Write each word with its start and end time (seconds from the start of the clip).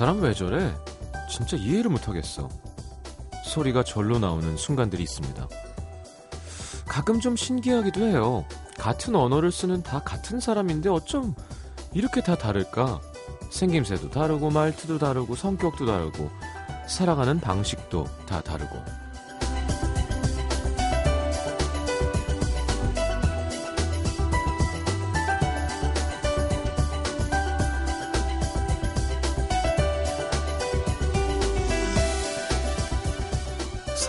저 0.00 0.06
사람 0.06 0.22
왜 0.22 0.32
저래? 0.32 0.74
진짜 1.28 1.58
이해를 1.58 1.90
못하겠어. 1.90 2.48
소리가 3.44 3.84
절로 3.84 4.18
나오는 4.18 4.56
순간들이 4.56 5.02
있습니다. 5.02 5.46
가끔 6.88 7.20
좀 7.20 7.36
신기하기도 7.36 8.06
해요. 8.06 8.46
같은 8.78 9.14
언어를 9.14 9.52
쓰는 9.52 9.82
다 9.82 9.98
같은 10.02 10.40
사람인데 10.40 10.88
어쩜 10.88 11.34
이렇게 11.92 12.22
다 12.22 12.34
다를까? 12.34 13.02
생김새도 13.50 14.08
다르고 14.08 14.48
말투도 14.48 14.96
다르고 14.96 15.34
성격도 15.34 15.84
다르고 15.84 16.30
살아가는 16.88 17.38
방식도 17.38 18.06
다 18.24 18.40
다르고 18.40 18.82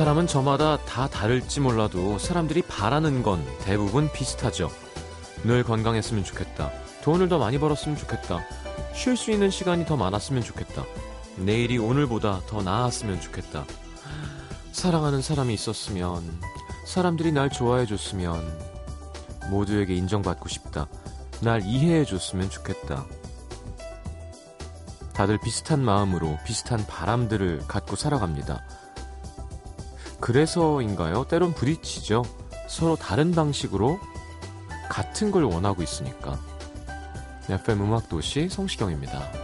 사람은 0.01 0.25
저마다 0.25 0.77
다 0.77 1.07
다를지 1.07 1.59
몰라도 1.59 2.17
사람들이 2.17 2.63
바라는 2.63 3.21
건 3.21 3.45
대부분 3.59 4.11
비슷하죠. 4.11 4.71
늘 5.43 5.63
건강했으면 5.63 6.23
좋겠다. 6.23 6.71
돈을 7.03 7.29
더 7.29 7.37
많이 7.37 7.59
벌었으면 7.59 7.95
좋겠다. 7.95 8.39
쉴 8.95 9.15
수 9.15 9.29
있는 9.29 9.51
시간이 9.51 9.85
더 9.85 9.97
많았으면 9.97 10.41
좋겠다. 10.41 10.85
내일이 11.37 11.77
오늘보다 11.77 12.41
더 12.47 12.63
나았으면 12.63 13.21
좋겠다. 13.21 13.63
사랑하는 14.71 15.21
사람이 15.21 15.53
있었으면, 15.53 16.23
사람들이 16.87 17.31
날 17.31 17.51
좋아해줬으면, 17.51 18.41
모두에게 19.51 19.93
인정받고 19.93 20.49
싶다. 20.49 20.87
날 21.41 21.61
이해해줬으면 21.63 22.49
좋겠다. 22.49 23.05
다들 25.13 25.37
비슷한 25.43 25.79
마음으로 25.85 26.39
비슷한 26.43 26.83
바람들을 26.87 27.65
갖고 27.67 27.95
살아갑니다. 27.95 28.63
그래서인가요? 30.21 31.25
때론 31.25 31.53
부딪히죠. 31.53 32.23
서로 32.69 32.95
다른 32.95 33.31
방식으로 33.31 33.99
같은 34.89 35.31
걸 35.31 35.43
원하고 35.43 35.81
있으니까. 35.83 36.39
FM 37.49 37.81
음악도시 37.81 38.47
성시경입니다. 38.49 39.40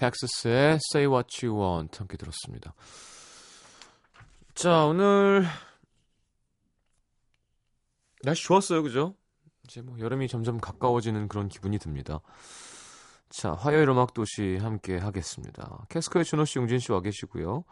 텍사스의 0.00 0.78
Say 0.94 1.12
What 1.12 1.46
You 1.46 1.60
Want 1.62 1.98
함께 1.98 2.16
들었습니다. 2.16 2.72
자, 4.54 4.86
오늘 4.86 5.44
날씨 8.22 8.44
좋았어요, 8.44 8.82
그죠? 8.82 9.14
이제 9.64 9.82
뭐 9.82 9.98
여름이 9.98 10.28
점점 10.28 10.58
가까워지는 10.58 11.28
그런 11.28 11.48
기분이 11.48 11.78
듭니다. 11.78 12.20
자, 13.28 13.52
화요일 13.52 13.90
음악 13.90 14.14
도시 14.14 14.56
함께 14.56 14.96
하겠습니다. 14.96 15.84
캐스커의 15.90 16.24
준호 16.24 16.46
씨, 16.46 16.58
용진 16.58 16.78
씨 16.78 16.92
와 16.92 17.00
계시고요. 17.00 17.64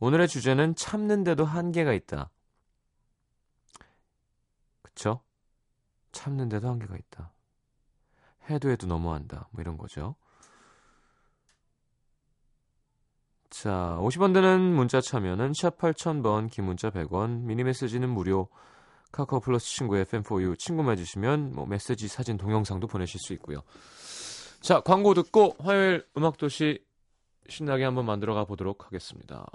오늘의 0.00 0.28
주제는 0.28 0.74
참는데도 0.76 1.46
한계가 1.46 1.94
있다. 1.94 2.30
그쵸? 4.82 5.22
참는데도 6.12 6.68
한계가 6.68 6.94
있다. 6.96 7.32
해도 8.50 8.68
해도 8.68 8.86
너무한다. 8.86 9.48
뭐 9.50 9.62
이런 9.62 9.78
거죠. 9.78 10.14
자, 13.54 13.96
50원 14.00 14.34
드는 14.34 14.60
문자 14.60 15.00
참여는 15.00 15.52
샵 15.54 15.78
8000번, 15.78 16.50
긴 16.50 16.64
문자 16.64 16.90
100원, 16.90 17.42
미니 17.42 17.62
메시지는 17.62 18.10
무료. 18.10 18.48
카카오 19.12 19.38
플러스 19.38 19.66
친구 19.66 19.94
FM4U 19.94 20.58
친구만 20.58 20.94
해주시면 20.94 21.54
뭐 21.54 21.64
메시지, 21.64 22.08
사진, 22.08 22.36
동영상도 22.36 22.88
보내실 22.88 23.20
수 23.20 23.32
있고요. 23.34 23.62
자, 24.60 24.80
광고 24.80 25.14
듣고 25.14 25.54
화요일 25.60 26.04
음악도시 26.16 26.84
신나게 27.48 27.84
한번 27.84 28.06
만들어 28.06 28.34
가 28.34 28.44
보도록 28.44 28.86
하겠습니다. 28.86 29.46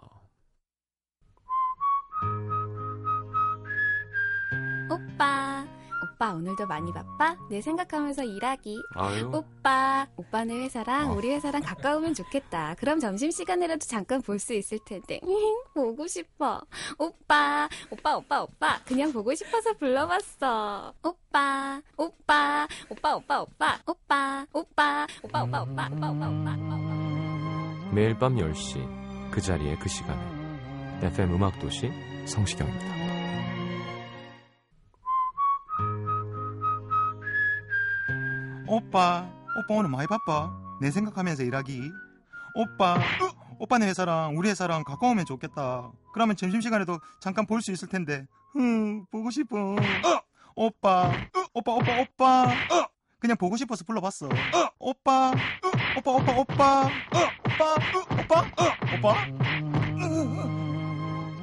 오빠 6.21 6.33
오늘도 6.33 6.67
많이 6.67 6.91
바빠? 6.91 7.37
내 7.49 7.61
생각하면서 7.61 8.25
일하기. 8.25 8.77
아유. 8.95 9.31
오빠, 9.33 10.05
오빠네 10.17 10.53
회사랑 10.65 11.11
어. 11.11 11.15
우리 11.15 11.29
회사랑 11.29 11.61
가까우면 11.61 12.13
좋겠다. 12.13 12.75
그럼 12.77 12.99
점심 12.99 13.31
시간이라도 13.31 13.79
잠깐 13.85 14.21
볼 14.21 14.37
수 14.37 14.53
있을 14.53 14.79
텐데. 14.85 15.21
보고 15.73 16.05
싶어. 16.07 16.59
오빠, 16.97 17.69
오빠, 17.89 18.17
오빠, 18.17 18.43
오빠. 18.43 18.79
그냥 18.85 19.13
보고 19.13 19.33
싶어서 19.33 19.71
불러봤어. 19.75 20.93
오빠, 21.03 21.81
오빠, 21.95 22.67
오빠, 22.89 23.15
오빠, 23.15 23.15
오빠, 23.15 23.79
오빠, 23.87 24.45
오빠, 24.51 25.07
오빠, 25.07 25.07
오빠, 25.23 25.23
오빠, 25.23 25.61
오빠, 25.61 25.87
오빠, 25.87 26.09
오빠, 26.09 26.27
오빠, 26.27 26.53
오빠. 26.53 27.91
매일 27.93 28.19
밤 28.19 28.35
10시 28.35 29.31
그 29.31 29.39
자리에 29.39 29.77
그 29.77 29.87
시간에 29.87 30.21
FM 31.01 31.33
음악도시 31.35 31.89
성시경입니다. 32.25 33.08
오빠, 38.69 39.27
오빠 39.57 39.73
오늘 39.75 39.89
많이 39.89 40.07
바빠. 40.07 40.51
내 40.81 40.91
생각하면서 40.91 41.43
일하기. 41.43 41.91
오빠, 42.55 42.95
으, 42.95 42.99
오빠네 43.59 43.87
회사랑 43.87 44.37
우리 44.37 44.49
회사랑 44.49 44.83
가까우면 44.83 45.25
좋겠다. 45.25 45.91
그러면 46.13 46.35
점심시간에도 46.35 46.99
잠깐 47.19 47.45
볼 47.45 47.61
수 47.61 47.71
있을 47.71 47.87
텐데. 47.87 48.25
흠, 48.53 49.05
보고 49.07 49.29
싶어. 49.31 49.57
어, 49.73 49.77
오빠, 50.55 51.09
으, 51.09 51.45
오빠, 51.53 51.73
오빠, 51.73 51.99
오빠. 52.01 52.43
어, 52.45 52.87
그냥 53.19 53.37
보고 53.37 53.57
싶어서 53.57 53.83
불러봤어. 53.85 54.27
어, 54.27 54.29
오빠, 54.79 55.31
으, 55.31 55.97
오빠, 55.99 56.11
오빠, 56.11 56.31
오빠. 56.37 56.81
어, 56.85 56.89
오빠, 57.45 57.75
으, 57.75 58.21
오빠, 58.21 58.39
어, 58.39 58.97
오빠. 58.97 59.15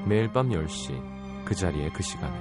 매일 0.07 0.33
밤 0.33 0.49
10시 0.51 1.45
그 1.45 1.55
자리에 1.55 1.91
그 1.91 2.03
시간에 2.03 2.35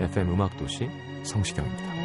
FM 0.00 0.30
음악도시 0.32 0.88
성시경입니다. 1.24 1.99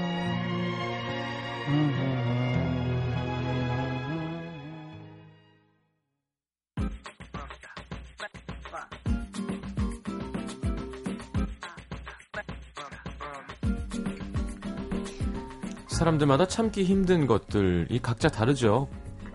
사람들마다 15.87 16.47
참기 16.47 16.83
힘든 16.83 17.25
것들이 17.25 17.97
각자 17.99 18.29
다르죠. 18.29 18.87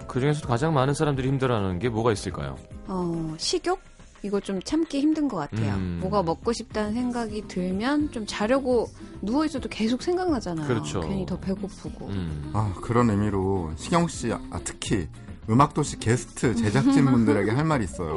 그 0.06 0.20
중에서도 0.20 0.46
가장 0.46 0.72
많은 0.72 0.94
사람들이 0.94 1.26
힘들어하는 1.26 1.80
게 1.80 1.88
뭐가 1.88 2.12
있을까요? 2.12 2.56
어, 2.86 3.34
식욕? 3.38 3.89
이거 4.22 4.40
좀 4.40 4.60
참기 4.62 5.00
힘든 5.00 5.28
것 5.28 5.36
같아요. 5.36 5.74
음. 5.74 5.98
뭐가 6.00 6.22
먹고 6.22 6.52
싶다는 6.52 6.92
생각이 6.92 7.48
들면 7.48 8.12
좀 8.12 8.24
자려고 8.26 8.88
누워 9.22 9.44
있어도 9.44 9.68
계속 9.68 10.02
생각나잖아요. 10.02 10.66
그렇죠. 10.66 11.00
괜히 11.00 11.24
더 11.26 11.38
배고프고. 11.38 12.06
음. 12.08 12.50
아, 12.52 12.72
그런 12.82 13.10
의미로 13.10 13.72
시경 13.76 14.08
씨, 14.08 14.32
아, 14.32 14.40
특히 14.64 15.08
음악도시 15.48 15.98
게스트 15.98 16.54
제작진 16.54 17.06
분들에게 17.06 17.50
할 17.50 17.64
말이 17.64 17.84
있어요. 17.84 18.16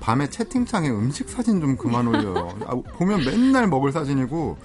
밤에 0.00 0.28
채팅창에 0.28 0.90
음식 0.90 1.30
사진 1.30 1.62
좀 1.62 1.76
그만 1.76 2.06
올려요. 2.06 2.54
아, 2.66 2.74
보면 2.74 3.24
맨날 3.24 3.66
먹을 3.66 3.90
사진이고 3.90 4.58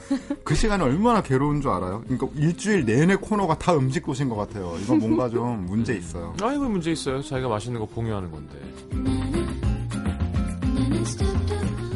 그 0.44 0.54
시간에 0.54 0.84
얼마나 0.84 1.22
괴로운 1.22 1.62
줄 1.62 1.72
알아요? 1.72 2.04
그러니까 2.08 2.28
일주일 2.36 2.84
내내 2.86 3.16
코너가 3.16 3.58
다 3.58 3.74
음식 3.74 4.06
도시인 4.06 4.28
것 4.28 4.36
같아요. 4.36 4.76
이거 4.84 4.96
뭔가 4.96 5.30
좀 5.30 5.66
문제 5.66 5.96
있어요. 5.96 6.36
아, 6.42 6.54
이거 6.54 6.68
문제 6.68 6.92
있어요. 6.92 7.22
자기가 7.22 7.48
맛있는 7.48 7.80
거 7.80 7.86
공유하는 7.86 8.30
건데. 8.32 8.60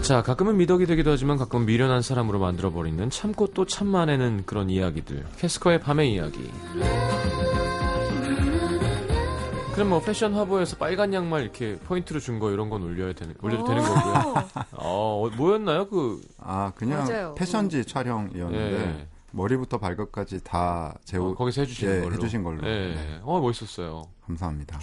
자, 0.03 0.21
가끔은 0.21 0.57
미덕이 0.57 0.85
되기도 0.85 1.11
하지만 1.11 1.37
가끔은 1.37 1.65
미련한 1.65 2.01
사람으로 2.01 2.37
만들어버리는 2.39 3.09
참고 3.09 3.47
또 3.47 3.65
참만해는 3.65 4.43
그런 4.45 4.69
이야기들. 4.69 5.25
캐스커의 5.37 5.79
밤의 5.79 6.13
이야기. 6.13 6.51
그럼 9.73 9.89
뭐 9.89 10.01
패션 10.01 10.33
화보에서 10.35 10.75
빨간 10.77 11.13
양말 11.13 11.41
이렇게 11.43 11.77
포인트로 11.79 12.19
준 12.19 12.37
거 12.39 12.51
이런 12.51 12.69
건 12.69 12.83
올려야 12.83 13.13
되는 13.13 13.33
올려도 13.41 13.63
되는 13.65 13.81
거고요. 13.81 14.45
어, 14.73 15.29
뭐였나요? 15.35 15.87
그 15.87 16.21
아 16.37 16.71
그냥 16.75 17.05
맞아요. 17.07 17.33
패션지 17.35 17.85
촬영이었는데 17.85 18.75
예. 18.99 19.07
머리부터 19.31 19.79
발끝까지 19.79 20.43
다 20.43 20.93
제우 21.05 21.31
어, 21.31 21.33
거기서 21.35 21.61
해주시는 21.61 21.95
예, 21.97 22.01
걸로. 22.01 22.13
해주신 22.15 22.43
걸로. 22.43 22.57
예. 22.67 22.93
네. 22.93 23.19
어 23.23 23.39
멋있었어요. 23.39 24.03
감사합니다. 24.27 24.79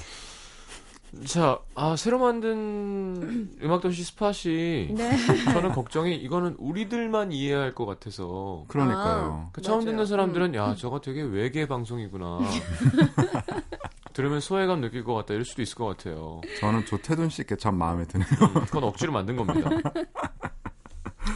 자, 1.26 1.58
아 1.74 1.96
새로 1.96 2.18
만든 2.18 3.50
음악도시 3.62 4.04
스팟이 4.04 4.94
네. 4.94 5.16
저는 5.52 5.72
걱정이 5.72 6.14
이거는 6.16 6.56
우리들만 6.58 7.32
이해할 7.32 7.74
것 7.74 7.84
같아서 7.86 8.64
그러니까요. 8.68 9.50
그 9.52 9.60
처음 9.60 9.78
맞아요. 9.78 9.90
듣는 9.90 10.06
사람들은 10.06 10.54
야 10.54 10.74
저거 10.76 11.00
되게 11.00 11.22
외계 11.22 11.66
방송이구나. 11.66 12.40
들으면 14.12 14.40
소외감 14.40 14.80
느낄 14.80 15.04
것 15.04 15.14
같다 15.14 15.34
이럴 15.34 15.44
수도 15.44 15.62
있을 15.62 15.76
것 15.76 15.86
같아요. 15.86 16.40
저는 16.60 16.84
조태준 16.86 17.30
씨께 17.30 17.56
참 17.56 17.76
마음에 17.76 18.04
드네요. 18.06 18.28
음, 18.42 18.54
그건 18.66 18.84
억지로 18.84 19.12
만든 19.12 19.36
겁니다. 19.36 19.70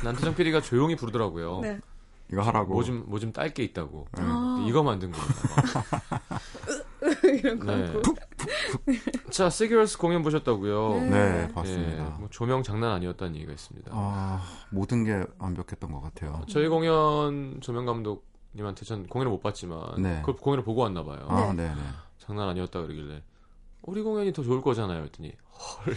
난태정 0.02 0.34
PD가 0.34 0.60
조용히 0.60 0.96
부르더라고요. 0.96 1.60
네. 1.60 1.78
이거 2.32 2.42
하라고. 2.42 2.74
뭐좀뭐좀딸게 2.74 3.62
있다고. 3.64 4.06
네. 4.16 4.22
아. 4.24 4.64
이거 4.68 4.82
만든 4.82 5.12
겁니다. 5.12 5.84
이런 7.24 7.58
거 7.58 7.74
네. 7.74 7.92
자, 9.30 9.50
시기얼스 9.50 9.98
공연 9.98 10.22
보셨다고요? 10.22 10.94
네. 10.94 11.10
네, 11.10 11.42
예, 11.48 11.52
봤습니다. 11.52 12.16
뭐 12.18 12.28
조명 12.30 12.62
장난 12.62 12.92
아니었다는 12.92 13.34
얘기가 13.36 13.52
있습니다. 13.52 13.90
아, 13.94 14.42
모든 14.70 15.04
게 15.04 15.24
완벽했던 15.38 15.90
것 15.92 16.00
같아요. 16.00 16.42
저희 16.48 16.68
공연 16.68 17.60
조명 17.60 17.86
감독님한테 17.86 18.84
전 18.84 19.06
공연을 19.06 19.30
못 19.30 19.40
봤지만 19.40 20.02
네. 20.02 20.20
그걸 20.20 20.36
공연을 20.36 20.64
보고 20.64 20.82
왔나 20.82 21.04
봐요. 21.04 21.26
아, 21.28 21.52
네, 21.52 21.68
네. 21.68 21.80
장난 22.18 22.48
아니었다 22.48 22.80
그러길래 22.80 23.22
우리 23.86 24.02
공연이 24.02 24.32
더 24.32 24.42
좋을 24.42 24.62
거잖아요. 24.62 25.02
했더니 25.04 25.32
헐. 25.52 25.94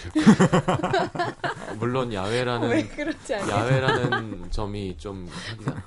아, 1.41 1.73
물론 1.79 2.13
야외라는 2.13 2.69
왜 2.69 2.85
그렇지 2.87 3.35
않아요? 3.35 3.49
야외라는 3.49 4.51
점이 4.51 4.97
좀 4.97 5.27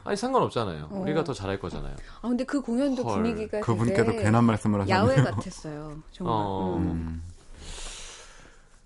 아니 0.04 0.16
상관없잖아요. 0.16 0.88
어. 0.90 0.98
우리가 1.00 1.24
더 1.24 1.32
잘할 1.34 1.58
거잖아요. 1.58 1.94
아 2.22 2.28
근데 2.28 2.44
그 2.44 2.60
공연도 2.62 3.02
헐, 3.02 3.22
분위기가 3.22 3.60
그분께도 3.60 4.12
괜한 4.12 4.44
말씀을 4.44 4.80
하셨네요. 4.80 4.98
야외 5.12 5.22
같았어요. 5.22 6.02
정말. 6.10 6.34
어. 6.34 6.76
음. 6.78 6.82
음. 6.90 7.22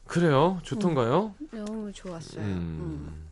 그래요? 0.06 0.58
좋던가요? 0.62 1.34
너무 1.52 1.92
좋았어요. 1.92 2.42
음. 2.44 2.48
음. 2.80 3.24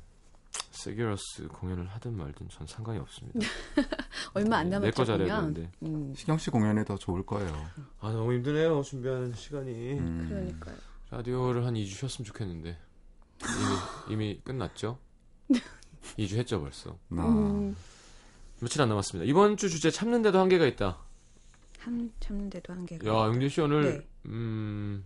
세기러스 0.71 1.49
공연을 1.49 1.87
하든 1.89 2.17
말든 2.17 2.49
전 2.51 2.67
상관이 2.67 2.99
없습니다. 3.01 3.41
얼마 4.35 4.59
안 4.59 4.71
남았죠. 4.71 5.05
되는데. 5.05 5.71
음. 5.83 6.15
시경 6.17 6.39
씨 6.39 6.51
공연이 6.51 6.85
더 6.85 6.97
좋을 6.97 7.25
거예요. 7.25 7.53
아 8.01 8.11
너무 8.13 8.33
힘드네요 8.33 8.83
준비하는 8.83 9.33
시간이. 9.35 9.71
음. 9.99 10.27
그러니까요. 10.29 10.77
라디오를 11.11 11.67
한 11.67 11.75
2주 11.75 11.87
쉬었으면 11.89 12.25
좋겠는데 12.27 12.79
이미 14.09 14.13
이미 14.15 14.41
끝났죠? 14.43 14.99
2주 16.19 16.37
했죠 16.39 16.61
벌써. 16.61 16.97
나 17.09 17.27
음. 17.27 17.77
며칠 18.61 18.81
안 18.81 18.89
남았습니다. 18.89 19.29
이번 19.29 19.57
주 19.57 19.69
주제 19.69 19.91
참는데도 19.91 20.39
한계가 20.39 20.67
있다. 20.67 20.99
한 21.81 22.13
참는데도 22.21 22.73
한계가. 22.73 23.07
야 23.09 23.27
영진 23.27 23.49
씨 23.49 23.61
오늘 23.61 23.99
네. 23.99 24.07
음 24.27 25.05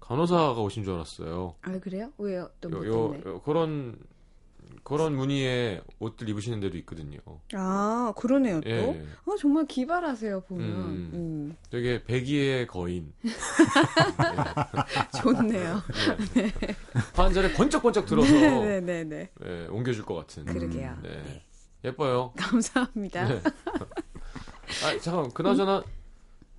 간호사가 0.00 0.60
오신 0.60 0.84
줄 0.84 0.94
알았어요. 0.94 1.56
아 1.62 1.78
그래요? 1.80 2.12
왜요? 2.18 2.48
또뭐 2.60 2.84
요, 2.84 2.88
요, 2.88 3.12
때문에? 3.12 3.22
요 3.34 3.40
그런 3.40 3.98
그런 4.82 5.16
무늬의 5.16 5.82
옷들 5.98 6.28
입으시는 6.28 6.60
데도 6.60 6.76
있거든요. 6.78 7.18
아 7.54 8.12
그러네요 8.16 8.60
또. 8.60 8.68
예, 8.68 9.06
아 9.24 9.30
정말 9.38 9.66
기발하세요 9.66 10.42
보면. 10.42 10.66
음. 10.68 11.10
음. 11.12 11.56
되게 11.70 12.04
백의의 12.04 12.66
거인. 12.66 13.12
좋네요. 15.20 15.82
네. 16.34 16.52
환자를 17.14 17.52
번쩍번쩍 17.54 18.06
들어서 18.06 18.32
네 18.32 18.80
네네. 18.80 19.30
네, 19.40 19.66
옮겨줄 19.66 20.04
것 20.04 20.14
같은. 20.14 20.44
그러게요. 20.44 20.96
네. 21.02 21.22
네. 21.24 21.42
예뻐요. 21.84 22.32
감사합니다. 22.36 23.28
네. 23.28 23.40
아 24.84 24.98
잠깐 25.00 25.30
그나저나 25.32 25.82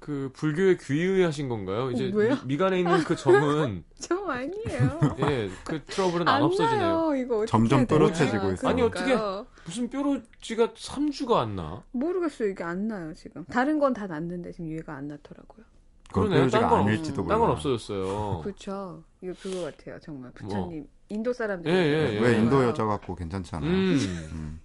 그 0.08 0.32
불교에 0.34 0.78
귀의하신 0.78 1.50
건가요? 1.50 1.92
이제 1.92 2.06
어, 2.14 2.16
왜요? 2.16 2.36
미, 2.36 2.56
미간에 2.56 2.80
있는 2.80 3.04
그 3.04 3.14
점은 3.18 3.84
저 4.00 4.16
아니에요. 4.26 5.00
예, 5.20 5.50
그 5.66 5.84
트러블은 5.84 6.26
안, 6.26 6.36
안 6.36 6.44
없어지네요. 6.44 6.82
나요. 6.82 7.16
이거 7.18 7.36
어떻게 7.40 7.52
점점? 7.52 7.86
또렷해지고 7.86 8.52
있어요. 8.54 8.70
아니, 8.72 8.82
어떻게-. 8.84 9.18
무슨 9.66 9.90
뾰루지가 9.90 10.68
3주가 10.76 11.34
안 11.40 11.58
나? 11.58 11.84
모르겠어요. 11.92 12.48
이게 12.48 12.64
안 12.64 12.88
나요 12.88 13.14
지금. 13.16 13.44
다른 13.52 13.80
건 13.80 13.94
다 13.94 14.08
났는데 14.08 14.54
지금 14.54 14.72
얘가 14.72 14.96
안 14.96 15.10
나더라고요. 15.10 15.66
그러네요. 16.14 16.38
뾰루지가 16.40 16.62
딴건 16.62 16.80
아닐지도 16.88 17.16
딴건 17.18 17.38
몰라요. 17.40 17.52
없어졌어요. 17.56 18.40
그렇죠. 18.48 19.04
이거 19.22 19.34
그거 19.42 19.64
같아요. 19.64 20.00
정말 20.00 20.32
뭐. 20.40 20.48
부처님 20.50 20.88
인도 21.10 21.34
사람들. 21.34 21.70
예, 21.70 21.76
예, 21.76 22.14
예. 22.16 22.20
왜 22.22 22.38
인도 22.38 22.64
여자 22.64 22.86
같고 22.86 23.14
괜찮지 23.16 23.54
않아요? 23.58 23.70
음, 23.70 24.00
음. 24.32 24.60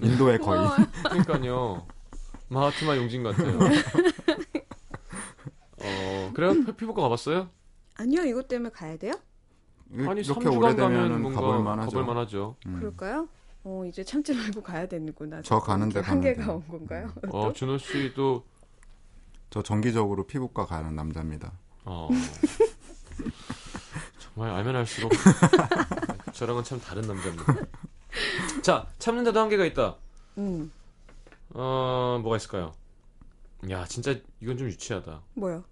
인도의 0.00 0.40
거인. 0.40 0.68
그러니까요. 1.04 1.86
마하트마 2.52 2.96
용진 2.96 3.22
같아요. 3.22 3.58
어, 5.84 6.30
그래요? 6.34 6.52
피- 6.64 6.72
피부과 6.76 7.02
가봤어요? 7.02 7.48
아니요, 7.96 8.22
이것 8.24 8.48
때문에 8.48 8.70
가야 8.70 8.96
돼요? 8.96 9.14
아니, 9.94 10.20
이렇게 10.20 10.22
3주간 10.22 10.76
가면 10.76 10.82
오래되면 11.02 11.22
뭔가 11.22 11.40
가볼 11.40 11.62
만하죠. 11.64 11.90
가볼 11.90 12.04
만하죠. 12.06 12.56
음. 12.66 12.76
그럴까요? 12.78 13.28
어, 13.64 13.84
이제 13.86 14.02
참지 14.04 14.34
말고 14.34 14.62
가야 14.62 14.86
되는구나. 14.86 15.42
저 15.42 15.58
가는데 15.60 16.00
한계가. 16.00 16.52
온 16.52 16.66
건가요? 16.68 17.12
어, 17.30 17.52
준호 17.52 17.78
씨도 17.78 18.44
저 19.50 19.62
정기적으로 19.62 20.26
피부과 20.26 20.64
가는 20.66 20.94
남자입니다. 20.96 21.52
어, 21.84 22.08
정말 24.18 24.50
알면 24.54 24.76
알수록 24.76 25.12
저랑은 26.32 26.64
참 26.64 26.80
다른 26.80 27.02
남자입니다. 27.02 27.54
자, 28.62 28.86
참는데도 28.98 29.38
한계가 29.38 29.64
있다. 29.66 29.96
음, 30.38 30.72
어, 31.54 32.18
뭐가 32.22 32.36
있을까요? 32.36 32.72
야, 33.70 33.84
진짜 33.84 34.14
이건 34.40 34.56
좀 34.58 34.68
유치하다. 34.68 35.22
뭐요? 35.34 35.64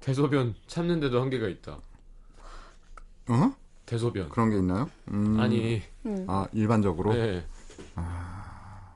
대소변 0.00 0.54
참는데도 0.66 1.20
한계가 1.20 1.48
있다. 1.48 1.78
어? 3.28 3.56
대소변. 3.86 4.28
그런 4.28 4.50
게 4.50 4.56
있나요? 4.58 4.90
음. 5.08 5.40
아니, 5.40 5.82
음. 6.04 6.26
아 6.28 6.46
일반적으로. 6.52 7.14
네. 7.14 7.46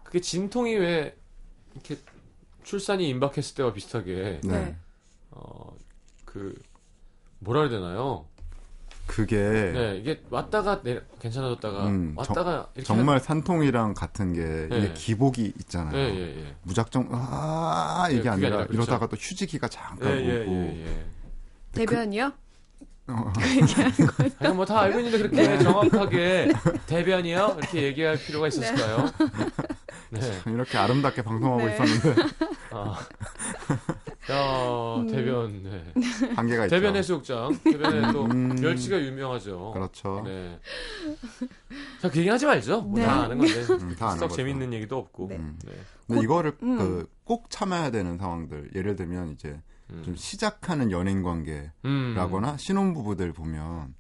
그게 0.05 0.21
진통이 0.21 0.75
왜 0.75 1.17
이렇게 1.75 1.99
출산이 2.65 3.09
임박했을 3.09 3.55
때와 3.57 3.73
비슷하게 3.73 4.41
네. 4.45 4.65
네. 4.65 4.77
어, 5.31 5.75
그 6.25 6.55
뭐라 7.39 7.61
해야 7.63 7.71
되나요? 7.71 8.27
그게 9.09 9.37
네, 9.39 9.97
이게 9.97 10.23
왔다가 10.31 10.83
내 10.83 11.01
괜찮아졌다가 11.19 11.87
음, 11.87 12.13
왔다가 12.15 12.69
이렇게 12.75 12.83
정말 12.87 13.19
산통이랑 13.19 13.95
같은 13.95 14.35
게 14.35 14.43
네. 14.69 14.79
이게 14.79 14.93
기복이 14.93 15.43
한- 15.43 15.53
있잖아요. 15.61 15.97
예, 15.97 16.15
예, 16.15 16.41
예. 16.43 16.55
무작정 16.63 17.09
아 17.11 18.07
이게 18.11 18.17
예, 18.19 18.19
그게 18.19 18.29
아니라 18.29 18.47
아니라 18.49 18.67
그렇죠. 18.67 18.75
이러다가 18.75 19.07
또 19.09 19.17
휴지기가 19.17 19.67
예, 19.67 19.71
잠깐 19.71 20.11
예, 20.21 20.43
오고 20.43 20.53
예, 20.53 20.87
예. 20.87 21.07
대변이요? 21.73 22.33
어, 23.09 23.33
아니 24.41 24.55
뭐다 24.55 24.79
알고 24.81 24.99
있는데 25.01 25.19
그렇게 25.19 25.59
정확하게 25.59 26.53
대변이요? 26.87 27.57
이렇게 27.59 27.83
얘기할 27.85 28.19
필요가 28.19 28.47
있었을까요? 28.49 29.11
네. 30.11 30.21
이렇게 30.47 30.77
아름답게 30.77 31.23
방송하고 31.23 31.67
네. 31.67 31.75
있었는데 31.75 32.23
아. 32.73 32.99
야, 34.31 35.07
대변. 35.11 35.63
네. 35.63 35.85
한계가 36.35 36.67
있죠. 36.67 36.77
대변 36.77 36.97
해수욕장. 36.97 37.59
대변에 37.65 38.13
또 38.13 38.25
음. 38.27 38.49
멸치가 38.61 39.01
유명하죠. 39.01 39.71
그렇죠. 39.73 40.23
네. 40.25 40.59
자, 42.03 42.11
그 42.11 42.19
얘기 42.19 42.29
하지 42.29 42.47
말죠. 42.47 42.83
뭐다 42.83 43.07
네. 43.07 43.23
아는 43.25 43.39
건데. 43.39 43.55
음, 43.73 43.97
다 43.99 44.09
아는 44.09 44.19
썩 44.19 44.27
거죠. 44.29 44.37
재밌는 44.37 44.73
얘기도 44.75 44.99
없고. 44.99 45.29
네. 45.29 45.37
음. 45.37 45.59
네. 45.65 45.73
근데 46.07 46.19
곧- 46.21 46.23
이거를 46.25 46.53
음. 46.63 46.79
그꼭 47.25 47.51
참아야 47.51 47.91
되는 47.91 48.19
상황들 48.19 48.71
예를 48.75 48.97
들면 48.97 49.31
이제 49.31 49.61
음. 49.91 50.03
좀 50.05 50.15
시작하는 50.17 50.91
연인 50.91 51.23
관계라거나 51.23 52.53
음. 52.53 52.57
신혼부부들 52.59 53.33
보면 53.33 53.95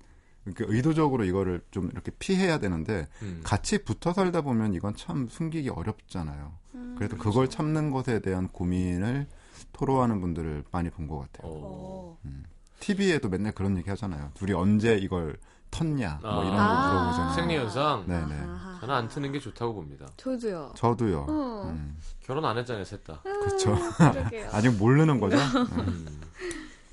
이렇게 0.44 0.64
의도적으로 0.66 1.24
이거를 1.24 1.62
좀 1.70 1.88
이렇게 1.92 2.10
피해야 2.18 2.58
되는데 2.58 3.06
음. 3.22 3.40
같이 3.44 3.82
붙어 3.84 4.12
살다 4.12 4.42
보면 4.42 4.74
이건 4.74 4.94
참 4.96 5.26
숨기기 5.28 5.68
어렵잖아요. 5.70 6.52
음, 6.74 6.94
그래서 6.98 7.14
그렇죠. 7.16 7.30
그걸 7.30 7.48
참는 7.50 7.90
것에 7.90 8.20
대한 8.20 8.48
고민을 8.48 9.26
토로하는 9.72 10.20
분들을 10.20 10.64
많이 10.70 10.90
본 10.90 11.08
것 11.08 11.18
같아요. 11.18 11.50
어. 11.52 12.18
어. 12.24 12.32
TV에도 12.80 13.28
맨날 13.28 13.52
그런 13.52 13.76
얘기 13.76 13.88
하잖아요. 13.90 14.30
둘이 14.34 14.52
언제 14.52 14.96
이걸 14.96 15.36
텄냐 15.70 16.20
뭐 16.22 16.42
이런 16.44 16.56
거 16.56 16.62
아. 16.62 16.88
물어보잖아요. 17.02 17.34
생리현상. 17.34 18.04
네네. 18.06 18.34
아하. 18.40 18.78
저는 18.80 18.94
안 18.94 19.08
트는 19.08 19.32
게 19.32 19.40
좋다고 19.40 19.74
봅니다. 19.74 20.06
저도요. 20.16 20.72
저도요. 20.76 21.26
어. 21.28 21.62
음, 21.66 21.98
결혼 22.20 22.44
안 22.44 22.56
했잖아요, 22.58 22.84
셋 22.84 23.02
다. 23.04 23.20
그렇죠. 23.22 23.74
그러게요. 23.96 24.48
아직 24.52 24.70
모르는 24.78 25.18
거죠. 25.20 25.36
음. 25.36 26.20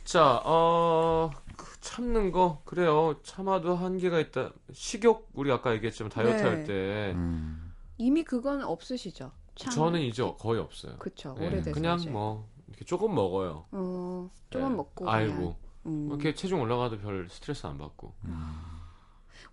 자, 0.04 0.42
어, 0.44 1.30
그 1.56 1.80
참는 1.82 2.32
거 2.32 2.62
그래요. 2.66 3.16
참아도 3.24 3.76
한계가 3.76 4.20
있다. 4.20 4.52
식욕 4.74 5.30
우리 5.34 5.52
아까 5.52 5.74
얘기했지만 5.74 6.10
다이어트 6.10 6.38
네. 6.38 6.44
할때 6.44 7.12
음, 7.16 7.72
이미 7.98 8.24
그건 8.24 8.64
없으시죠? 8.64 9.32
참. 9.56 9.72
저는 9.74 10.02
이제 10.02 10.22
거의 10.40 10.60
없어요. 10.60 10.98
그쵸. 10.98 11.36
예, 11.40 11.48
오래돼서 11.48 11.72
그냥 11.72 12.00
이제. 12.00 12.10
뭐 12.10 12.48
이렇게 12.76 12.86
조금 12.86 13.16
먹어요. 13.16 13.66
어, 13.72 14.30
조금 14.50 14.70
네. 14.70 14.76
먹고. 14.76 15.06
그냥. 15.06 15.56
음. 15.86 16.08
이렇게 16.10 16.34
체중 16.34 16.62
올라가도 16.62 16.98
별 17.00 17.28
스트레스 17.30 17.66
안 17.68 17.78
받고. 17.78 18.14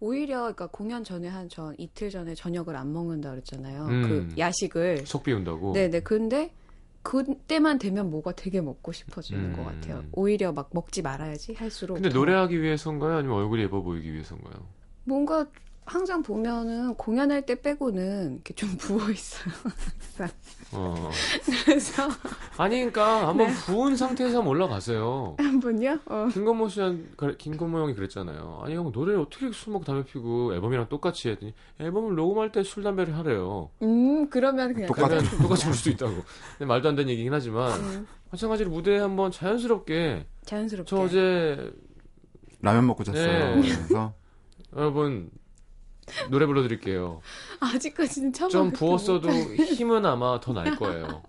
오히려 0.01 0.41
그러니까 0.41 0.67
공연 0.69 1.05
전에 1.05 1.29
한 1.29 1.49
전 1.49 1.75
이틀 1.79 2.11
전에 2.11 2.35
저녁을 2.35 2.75
안 2.77 2.93
먹는다 2.93 3.31
그랬잖아요. 3.31 3.85
음. 3.87 4.03
그 4.03 4.35
야식을. 4.39 5.07
속 5.07 5.23
비운다고. 5.23 5.73
네네. 5.75 6.01
근데 6.01 6.53
그때만 7.03 7.79
되면 7.79 8.11
뭐가 8.11 8.33
되게 8.33 8.61
먹고 8.61 8.93
싶어지는 8.93 9.53
음. 9.53 9.57
것 9.57 9.65
같아요. 9.65 10.03
오히려 10.13 10.53
막 10.53 10.71
먹지 10.73 11.03
말아야지 11.03 11.55
할수록. 11.55 11.95
근데 11.95 12.09
더 12.09 12.19
노래하기 12.19 12.61
위해서인가요? 12.63 13.19
아니면 13.19 13.37
얼굴이 13.39 13.63
예뻐 13.63 13.83
보이기 13.83 14.13
위해서인가요? 14.13 14.55
뭔가 15.05 15.47
항상 15.85 16.23
보면은 16.23 16.95
공연할 16.95 17.45
때 17.45 17.61
빼고는 17.61 18.35
이렇게 18.35 18.55
좀 18.55 18.71
부어 18.79 19.11
있어요. 19.11 19.53
어. 20.73 21.11
그래서 21.65 22.09
아니, 22.57 22.77
그러니까 22.77 23.29
한번 23.29 23.49
네. 23.49 23.53
부은 23.67 23.97
상태에서 23.97 24.39
한번 24.39 24.55
올라가세요. 24.55 25.35
한 25.39 25.61
분요? 25.61 25.99
어. 26.07 26.29
김건모 26.33 26.69
씨, 26.69 26.81
김건모 27.39 27.79
형이 27.81 27.95
그랬잖아요. 27.95 28.61
아니, 28.63 28.75
형, 28.75 28.91
노래를 28.93 29.21
어떻게 29.21 29.51
술 29.53 29.73
먹고 29.73 29.85
담배 29.85 30.05
피고 30.05 30.55
앨범이랑 30.55 30.89
똑같이 30.89 31.29
했더니 31.31 31.53
앨범을 31.79 32.15
녹음할 32.15 32.53
때 32.53 32.63
술, 32.63 32.83
담배를 32.83 33.17
하래요. 33.17 33.71
음 33.83 34.29
그러면 34.31 34.73
그냥. 34.75 34.91
그러면 34.93 35.25
똑같이 35.43 35.67
볼 35.67 35.75
수도 35.75 35.91
있다고. 35.91 36.15
근데 36.59 36.65
말도 36.67 36.89
안 36.89 36.95
되는 36.97 37.11
얘기긴 37.11 37.33
하지만, 37.35 37.73
음, 37.81 38.07
마찬가지로 38.31 38.71
무대에 38.71 38.99
한번 38.99 39.31
자연스럽게, 39.31 40.27
자연스럽게. 40.45 40.89
저 40.89 41.03
어제, 41.03 41.73
라면 42.61 42.87
먹고 42.87 43.05
잤어요. 43.05 43.57
네. 43.57 43.63
그래서 43.63 44.15
여러분, 44.75 45.31
노래 46.31 46.47
불러드릴게요. 46.47 47.21
아직까지는 47.61 48.33
처음 48.33 48.51
좀 48.51 48.71
부었어도 48.73 49.31
힘은 49.31 50.05
아마 50.07 50.41
더 50.41 50.53
날 50.53 50.77
거예요. 50.77 51.23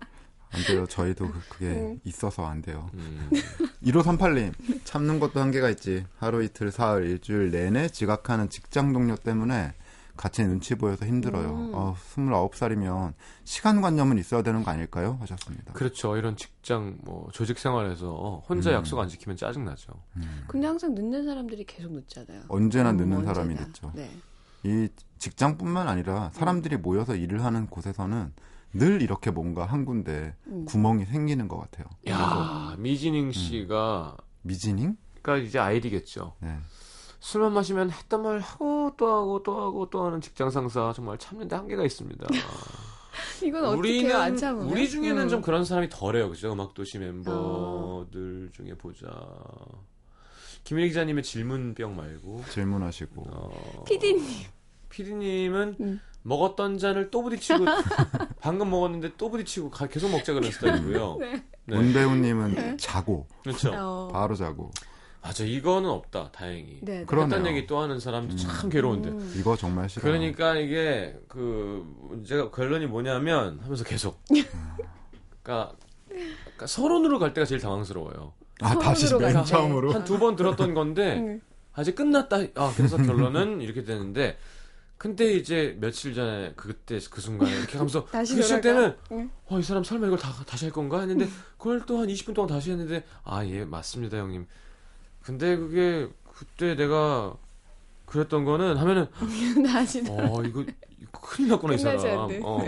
안 0.50 0.62
돼요. 0.68 0.86
저희도 0.86 1.26
그- 1.28 1.40
그게 1.48 1.66
음. 1.66 2.00
있어서 2.04 2.46
안 2.46 2.62
돼요. 2.62 2.88
음. 2.94 3.28
1538님, 3.84 4.52
참는 4.84 5.18
것도 5.18 5.40
한계가 5.40 5.68
있지. 5.70 6.04
하루 6.18 6.44
이틀, 6.44 6.70
사흘, 6.70 7.06
일주일 7.08 7.50
내내 7.50 7.88
지각하는 7.88 8.48
직장 8.50 8.92
동료 8.92 9.16
때문에 9.16 9.74
같이 10.16 10.44
눈치 10.44 10.76
보여서 10.76 11.06
힘들어요. 11.06 11.48
음. 11.50 11.70
어, 11.74 11.96
29살이면 12.14 13.14
시간 13.42 13.80
관념은 13.80 14.16
있어야 14.18 14.42
되는 14.42 14.62
거 14.62 14.70
아닐까요? 14.70 15.18
하셨습니다. 15.22 15.72
그렇죠. 15.72 16.16
이런 16.16 16.36
직장, 16.36 16.98
뭐, 17.02 17.28
조직 17.32 17.58
생활에서 17.58 18.44
혼자 18.48 18.70
음. 18.70 18.74
약속 18.76 19.00
안 19.00 19.08
지키면 19.08 19.36
짜증나죠. 19.36 19.92
근데 20.46 20.68
항상 20.68 20.94
늦는 20.94 21.24
사람들이 21.24 21.64
계속 21.64 21.92
늦잖아요. 21.94 22.42
언제나 22.46 22.90
음, 22.90 22.96
늦는 22.98 23.16
언제나. 23.18 23.34
사람이 23.34 23.54
늦죠. 23.56 23.90
네. 23.94 24.08
이 24.64 24.88
직장뿐만 25.18 25.88
아니라 25.88 26.30
사람들이 26.32 26.76
모여서 26.76 27.14
일을 27.14 27.44
하는 27.44 27.66
곳에서는 27.66 28.32
늘 28.72 29.02
이렇게 29.02 29.30
뭔가 29.30 29.64
한 29.64 29.84
군데 29.84 30.34
음. 30.46 30.64
구멍이 30.64 31.04
생기는 31.04 31.46
것 31.48 31.58
같아요. 31.58 31.86
야 32.08 32.74
미지닝 32.78 33.32
씨가, 33.32 34.16
미지닝? 34.42 34.96
그러니까 35.22 35.46
이제 35.46 35.58
아이디겠죠. 35.58 36.34
네. 36.40 36.58
술만 37.20 37.52
마시면 37.54 37.90
했던 37.90 38.22
말 38.22 38.40
하고 38.40 38.92
또 38.98 39.10
하고 39.10 39.42
또 39.42 39.60
하고 39.60 39.88
또 39.88 40.04
하는 40.04 40.20
직장 40.20 40.50
상사 40.50 40.92
정말 40.94 41.16
참는데 41.16 41.56
한계가 41.56 41.84
있습니다. 41.84 42.26
이건 43.42 43.64
어떻게? 43.64 44.12
안 44.12 44.36
참으면? 44.36 44.68
우리 44.70 44.88
중에는 44.90 45.22
음. 45.22 45.28
좀 45.28 45.40
그런 45.40 45.64
사람이 45.64 45.88
덜해요, 45.88 46.28
그죠? 46.28 46.52
음악 46.52 46.74
도시 46.74 46.98
멤버들 46.98 48.50
중에 48.52 48.74
보자. 48.74 49.08
김일희 50.64 50.88
기자님의 50.88 51.22
질문병 51.22 51.96
말고 51.96 52.44
질문하시고. 52.50 53.22
어, 53.26 53.84
피디님. 53.84 54.24
피디님은 54.98 55.76
음. 55.80 56.00
먹었던 56.22 56.78
잔을 56.78 57.10
또 57.10 57.22
부딪히고 57.22 57.64
방금 58.40 58.70
먹었는데 58.70 59.12
또 59.18 59.30
부딪히고 59.30 59.70
가- 59.70 59.86
계속 59.88 60.10
먹자 60.10 60.32
그런 60.32 60.50
스타일이고요. 60.50 61.16
네. 61.20 61.44
네. 61.66 61.76
문배우님은 61.76 62.78
자고. 62.78 63.26
그렇죠. 63.42 63.72
어. 63.74 64.08
바로 64.12 64.34
자고. 64.34 64.70
맞아, 65.22 65.42
이거는 65.44 65.88
없다. 65.88 66.30
다행히. 66.32 66.78
네. 66.82 67.04
네. 67.04 67.16
했던 67.16 67.46
얘기 67.46 67.66
또 67.66 67.78
하는 67.78 67.98
사람도 67.98 68.34
음. 68.34 68.36
참 68.36 68.68
괴로운데. 68.70 69.08
음. 69.08 69.34
이거 69.38 69.56
정말 69.56 69.88
싫어요. 69.88 70.04
그러니까 70.10 70.54
이게 70.56 71.18
그 71.28 71.84
문제가 72.08 72.50
결론이 72.50 72.86
뭐냐면 72.86 73.58
하면서 73.62 73.84
계속. 73.84 74.20
그러니까, 75.42 75.74
그러니까 76.08 76.66
서론으로 76.66 77.18
갈 77.18 77.32
때가 77.34 77.46
제일 77.46 77.60
당황스러워요. 77.60 78.32
아, 78.60 78.78
다시 78.78 79.08
처음으로 79.08 79.32
맨. 79.32 79.44
처음으로. 79.44 79.92
한 79.92 80.04
두 80.04 80.18
번 80.18 80.36
들었던 80.36 80.74
건데 80.74 81.16
음. 81.18 81.40
아직 81.72 81.94
끝났다. 81.96 82.36
아 82.54 82.72
그래서 82.76 82.96
결론은 82.98 83.60
이렇게 83.60 83.82
되는데. 83.82 84.38
근데 84.96 85.32
이제 85.34 85.76
며칠 85.80 86.14
전에 86.14 86.52
그때 86.56 86.98
그 87.10 87.20
순간에 87.20 87.50
이렇게 87.58 87.76
하면서 87.76 88.04
다시 88.12 88.36
그. 88.36 88.60
때는 88.60 88.96
응. 89.12 89.30
어, 89.48 89.58
이 89.58 89.62
사람 89.62 89.84
설마 89.84 90.06
이걸 90.06 90.18
다, 90.18 90.32
다시 90.46 90.64
할 90.66 90.72
건가 90.72 91.00
했는데 91.00 91.28
그걸 91.58 91.84
또 91.84 91.98
한 91.98 92.06
20분 92.08 92.34
동안 92.34 92.48
다시 92.48 92.70
했는데 92.70 93.04
아 93.24 93.44
예 93.44 93.64
맞습니다 93.64 94.16
형님 94.18 94.46
근데 95.22 95.56
그게 95.56 96.08
그때 96.32 96.74
내가 96.74 97.34
그랬던 98.06 98.44
거는 98.44 98.76
하면은 98.76 99.06
다시 99.66 100.02
어 100.08 100.42
이거, 100.44 100.64
큰일 101.10 101.50
났구나 101.50 101.74
이 101.74 101.78
사람. 101.78 102.30
어 102.42 102.60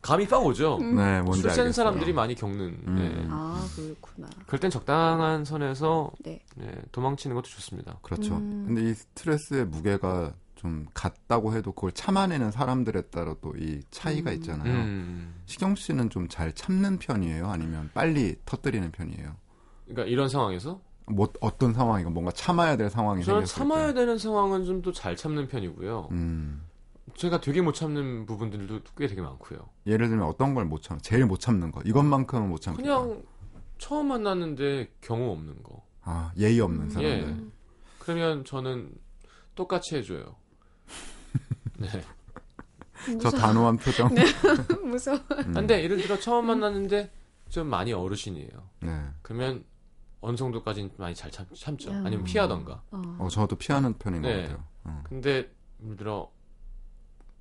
감이 0.00 0.26
빡 0.26 0.44
오죠 0.44 0.78
네, 0.80 1.20
뭔지 1.22 1.42
술센 1.42 1.60
알겠어요. 1.66 1.72
사람들이 1.72 2.12
많이 2.12 2.34
겪는 2.34 2.64
음. 2.86 2.98
예. 2.98 3.26
아 3.30 3.64
그렇구나. 3.76 4.28
그럴 4.46 4.58
땐 4.60 4.70
적당한 4.70 5.44
선에서 5.44 6.10
네. 6.24 6.40
예, 6.60 6.72
도망치는 6.90 7.34
것도 7.36 7.46
좋습니다 7.48 7.98
그렇죠. 8.02 8.34
음. 8.36 8.64
근데 8.66 8.90
이 8.90 8.94
스트레스의 8.94 9.66
무게가 9.66 10.34
좀 10.62 10.86
같다고 10.94 11.54
해도 11.54 11.72
그걸 11.72 11.92
참아내는 11.92 12.52
사람들에 12.52 13.02
따라 13.10 13.34
또 13.42 13.52
이 13.58 13.82
차이가 13.90 14.30
음. 14.30 14.34
있잖아요. 14.36 14.72
음. 14.72 15.34
시경 15.46 15.74
씨는 15.74 16.08
좀 16.08 16.28
잘 16.28 16.52
참는 16.54 16.98
편이에요? 16.98 17.46
아니면 17.48 17.90
빨리 17.92 18.36
터뜨리는 18.46 18.90
편이에요? 18.92 19.34
그러니까 19.86 20.04
이런 20.10 20.28
상황에서 20.28 20.80
뭐 21.06 21.30
어떤 21.40 21.74
상황이가 21.74 22.08
뭔가 22.10 22.30
참아야 22.30 22.76
될 22.76 22.88
상황이 22.88 23.22
저는 23.24 23.44
참아야 23.44 23.88
때. 23.88 23.94
되는 23.94 24.16
상황은 24.16 24.64
좀더잘 24.64 25.16
참는 25.16 25.48
편이고요. 25.48 26.08
음. 26.12 26.62
제가 27.16 27.40
되게 27.40 27.60
못 27.60 27.72
참는 27.74 28.24
부분들도 28.24 28.80
꽤 28.96 29.06
되게 29.08 29.20
많고요. 29.20 29.58
예를 29.86 30.08
들면 30.08 30.26
어떤 30.26 30.54
걸 30.54 30.64
못 30.64 30.80
참, 30.82 30.98
제일 31.02 31.26
못 31.26 31.40
참는 31.40 31.72
거. 31.72 31.82
이것만큼은 31.84 32.48
못 32.48 32.60
참겠다. 32.62 32.82
그냥 33.00 33.22
처음 33.78 34.08
만났는데 34.08 34.92
경험 35.00 35.30
없는 35.30 35.62
거. 35.64 35.84
아, 36.02 36.32
예의 36.38 36.60
없는 36.60 36.88
사람들. 36.88 37.28
예. 37.28 37.36
그러면 37.98 38.44
저는 38.44 38.92
똑같이 39.56 39.96
해줘요. 39.96 40.36
네. 41.82 43.18
저 43.20 43.30
단호한 43.30 43.76
표정. 43.78 44.14
네. 44.14 44.22
무서워. 44.84 45.18
음. 45.46 45.52
근데 45.52 45.82
예를 45.82 45.98
들어 45.98 46.18
처음 46.18 46.46
만났는데 46.46 47.10
좀 47.48 47.66
많이 47.66 47.92
어르신이에요. 47.92 48.48
네. 48.80 49.04
그러면 49.22 49.64
어느 50.20 50.36
정도까지는 50.36 50.90
많이 50.98 51.14
잘 51.14 51.30
참, 51.30 51.46
참죠. 51.54 51.90
음. 51.90 52.06
아니면 52.06 52.24
피하던가. 52.24 52.82
어. 52.92 53.02
어, 53.18 53.28
저도 53.28 53.56
피하는 53.56 53.94
편인 53.98 54.22
네. 54.22 54.34
것 54.36 54.42
같아요. 54.42 54.64
어, 54.84 55.02
근데 55.04 55.50
예를 55.82 55.96
들어 55.96 56.30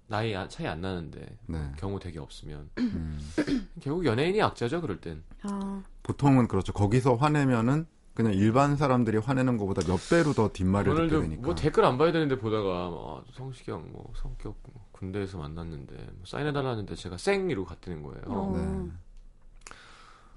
나이 0.08 0.36
안- 0.36 0.50
차이 0.50 0.68
안 0.68 0.82
나는데 0.82 1.38
네. 1.46 1.72
경우 1.78 2.00
되게 2.00 2.20
없으면 2.20 2.70
음. 2.80 3.20
결국 3.82 4.06
연예인이 4.06 4.42
악자죠 4.42 4.82
그럴 4.82 5.00
땐. 5.00 5.24
아, 5.44 5.84
보통은 6.04 6.48
그렇죠. 6.48 6.74
거기서 6.74 7.16
화내면은 7.16 7.86
그냥 8.14 8.34
일반 8.34 8.76
사람들이 8.76 9.18
화내는 9.18 9.58
것보다 9.58 9.82
몇 9.88 9.98
배로 10.10 10.34
더 10.34 10.52
뒷말을 10.52 10.94
듣게 10.94 11.02
오늘도 11.02 11.22
되니까. 11.22 11.42
뭐 11.44 11.56
댓글 11.56 11.86
안 11.86 11.98
봐야 11.98 12.12
되는데 12.12 12.38
보다가 12.38 12.90
뭐, 12.90 13.20
아, 13.20 13.32
성시경 13.34 13.92
뭐 13.92 14.12
성격 14.16 14.58
뭐 14.64 14.86
군대에서 14.92 15.38
만났는데 15.38 15.96
뭐 15.96 16.26
사인해달라는데 16.26 16.96
제가 16.96 17.18
쌩 17.18 17.50
이러고 17.50 17.68
갔다는 17.68 18.04
거예요. 18.04 18.22
어. 18.28 18.54
네. 18.58 18.92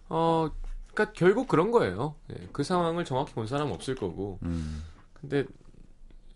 어, 0.08 0.50
그러니까 0.92 1.12
결국 1.12 1.48
그런 1.48 1.72
거예요. 1.72 2.14
예, 2.30 2.48
그 2.52 2.62
상황을 2.62 3.04
정확히 3.04 3.34
본 3.34 3.46
사람은 3.46 3.72
없을 3.72 3.96
거고. 3.96 4.38
음. 4.42 4.84
근데 5.14 5.44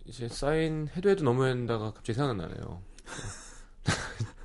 이제 0.07 0.29
사인 0.29 0.89
해도 0.97 1.11
해도 1.11 1.23
너무 1.23 1.45
한다가 1.45 1.93
갑자기 1.93 2.15
생각나네요. 2.15 2.83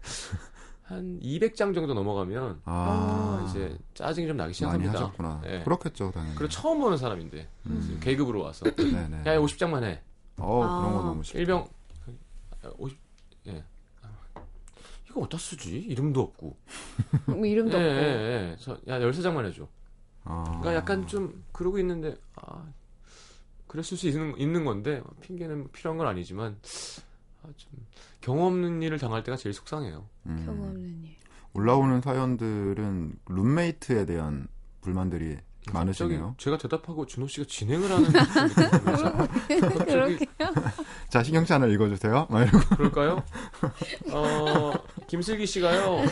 한 0.93 1.19
200장 1.21 1.73
정도 1.73 1.93
넘어가면 1.93 2.61
아, 2.65 3.45
이제 3.49 3.77
짜증이 3.93 4.27
좀 4.27 4.37
나기 4.37 4.47
많이 4.47 4.53
시작합니다. 4.53 4.93
하셨구나. 4.93 5.41
네. 5.43 5.63
그렇겠죠, 5.63 6.11
당연히. 6.11 6.35
그리고 6.35 6.49
처음 6.49 6.79
보는 6.79 6.97
사람인데 6.97 7.47
음. 7.67 7.99
계급으로 8.01 8.41
와서 8.41 8.65
네네. 8.75 9.23
야 9.25 9.37
50장만 9.39 9.83
해. 9.83 10.01
어, 10.37 10.59
그런 10.59 10.93
거 10.93 10.99
아. 10.99 11.03
너무 11.03 11.23
싫어. 11.23 11.39
일병 11.39 11.67
50 12.77 12.97
예. 13.47 13.63
이거 15.09 15.21
어디다 15.21 15.37
쓰지? 15.37 15.77
이름도 15.77 16.21
없고. 16.21 16.57
뭐 17.27 17.45
이름도 17.45 17.77
예, 17.77 17.83
없고. 17.83 17.99
예, 17.99 18.51
예. 18.51 18.55
저, 18.59 18.73
야, 18.87 18.99
13장만 18.99 19.45
해줘. 19.45 19.67
아. 20.23 20.43
그러니까 20.45 20.75
약간 20.75 21.05
좀 21.07 21.43
그러고 21.51 21.77
있는데, 21.79 22.15
아, 22.35 22.65
그랬을 23.67 23.97
수 23.97 24.07
있는, 24.07 24.37
있는 24.39 24.65
건데, 24.65 25.03
핑계는 25.21 25.71
필요한 25.71 25.97
건 25.97 26.07
아니지만, 26.07 26.53
아, 26.53 27.12
좀, 27.55 27.71
경험 28.21 28.47
없는 28.53 28.81
일을 28.81 28.97
당할 28.99 29.23
때가 29.23 29.37
제일 29.37 29.53
속상해요. 29.53 30.07
음. 30.27 30.43
경험 30.45 30.69
없는 30.69 31.03
일. 31.05 31.15
올라오는 31.53 32.01
사연들은 32.01 33.19
룸메이트에 33.27 34.05
대한 34.05 34.47
불만들이 34.81 35.37
많으시네요. 35.71 36.35
제가 36.37 36.57
대답하고 36.57 37.05
준호 37.05 37.27
씨가 37.27 37.45
진행을 37.47 37.89
하는 37.91 38.09
느낌이면서 38.11 39.27
그렇게. 39.85 40.25
자, 41.09 41.23
신경 41.23 41.45
씨 41.45 41.53
하나 41.53 41.65
읽어주세요. 41.67 42.27
그럴까요? 42.75 43.23
어, 44.11 44.73
김슬기 45.07 45.45
씨가요. 45.45 46.03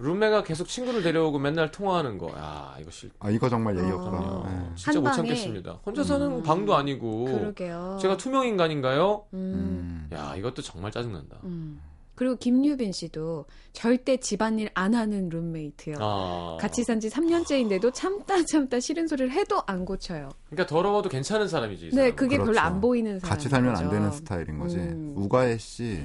룸메가 0.00 0.42
계속 0.42 0.66
친구를 0.68 1.02
데려오고 1.02 1.38
맨날 1.38 1.70
통화하는 1.70 2.18
거. 2.18 2.28
야, 2.36 2.74
이거 2.80 2.90
싫. 2.90 3.10
아, 3.20 3.30
이거 3.30 3.48
정말 3.48 3.76
예의 3.78 3.90
어. 3.92 3.96
없다. 3.96 4.48
네. 4.50 4.70
진짜 4.74 4.90
한못 4.98 5.04
방에. 5.04 5.16
참겠습니다. 5.16 5.80
혼자 5.84 6.02
사는 6.02 6.26
음. 6.26 6.42
방도 6.42 6.74
아니고. 6.74 7.24
그러게요. 7.26 7.98
제가 8.00 8.16
투명 8.16 8.46
인간인가요? 8.46 9.24
음. 9.34 10.08
음. 10.10 10.16
야, 10.16 10.34
이것도 10.36 10.62
정말 10.62 10.90
짜증난다. 10.90 11.36
음. 11.44 11.80
그리고 12.18 12.34
김유빈 12.34 12.90
씨도 12.90 13.46
절대 13.72 14.16
집안일 14.16 14.70
안 14.74 14.92
하는 14.96 15.28
룸메이트요. 15.28 15.94
아. 16.00 16.56
같이 16.60 16.82
산 16.82 16.98
지 16.98 17.08
3년째인데도 17.08 17.94
참다 17.94 18.44
참다 18.44 18.80
싫은 18.80 19.06
소리를 19.06 19.30
해도 19.30 19.62
안 19.68 19.84
고쳐요. 19.84 20.28
그러니까 20.50 20.66
더러워도 20.66 21.08
괜찮은 21.10 21.46
사람이지. 21.46 21.86
이 21.86 21.90
네, 21.90 21.94
사람은. 21.94 22.16
그게 22.16 22.36
별로 22.38 22.46
그렇죠. 22.46 22.60
안 22.60 22.80
보이는 22.80 23.20
사람. 23.20 23.36
같이 23.36 23.48
살면 23.48 23.76
안 23.76 23.88
되는 23.88 24.10
스타일인 24.10 24.58
거지. 24.58 24.78
음. 24.78 25.14
우가혜 25.16 25.58
씨 25.58 26.02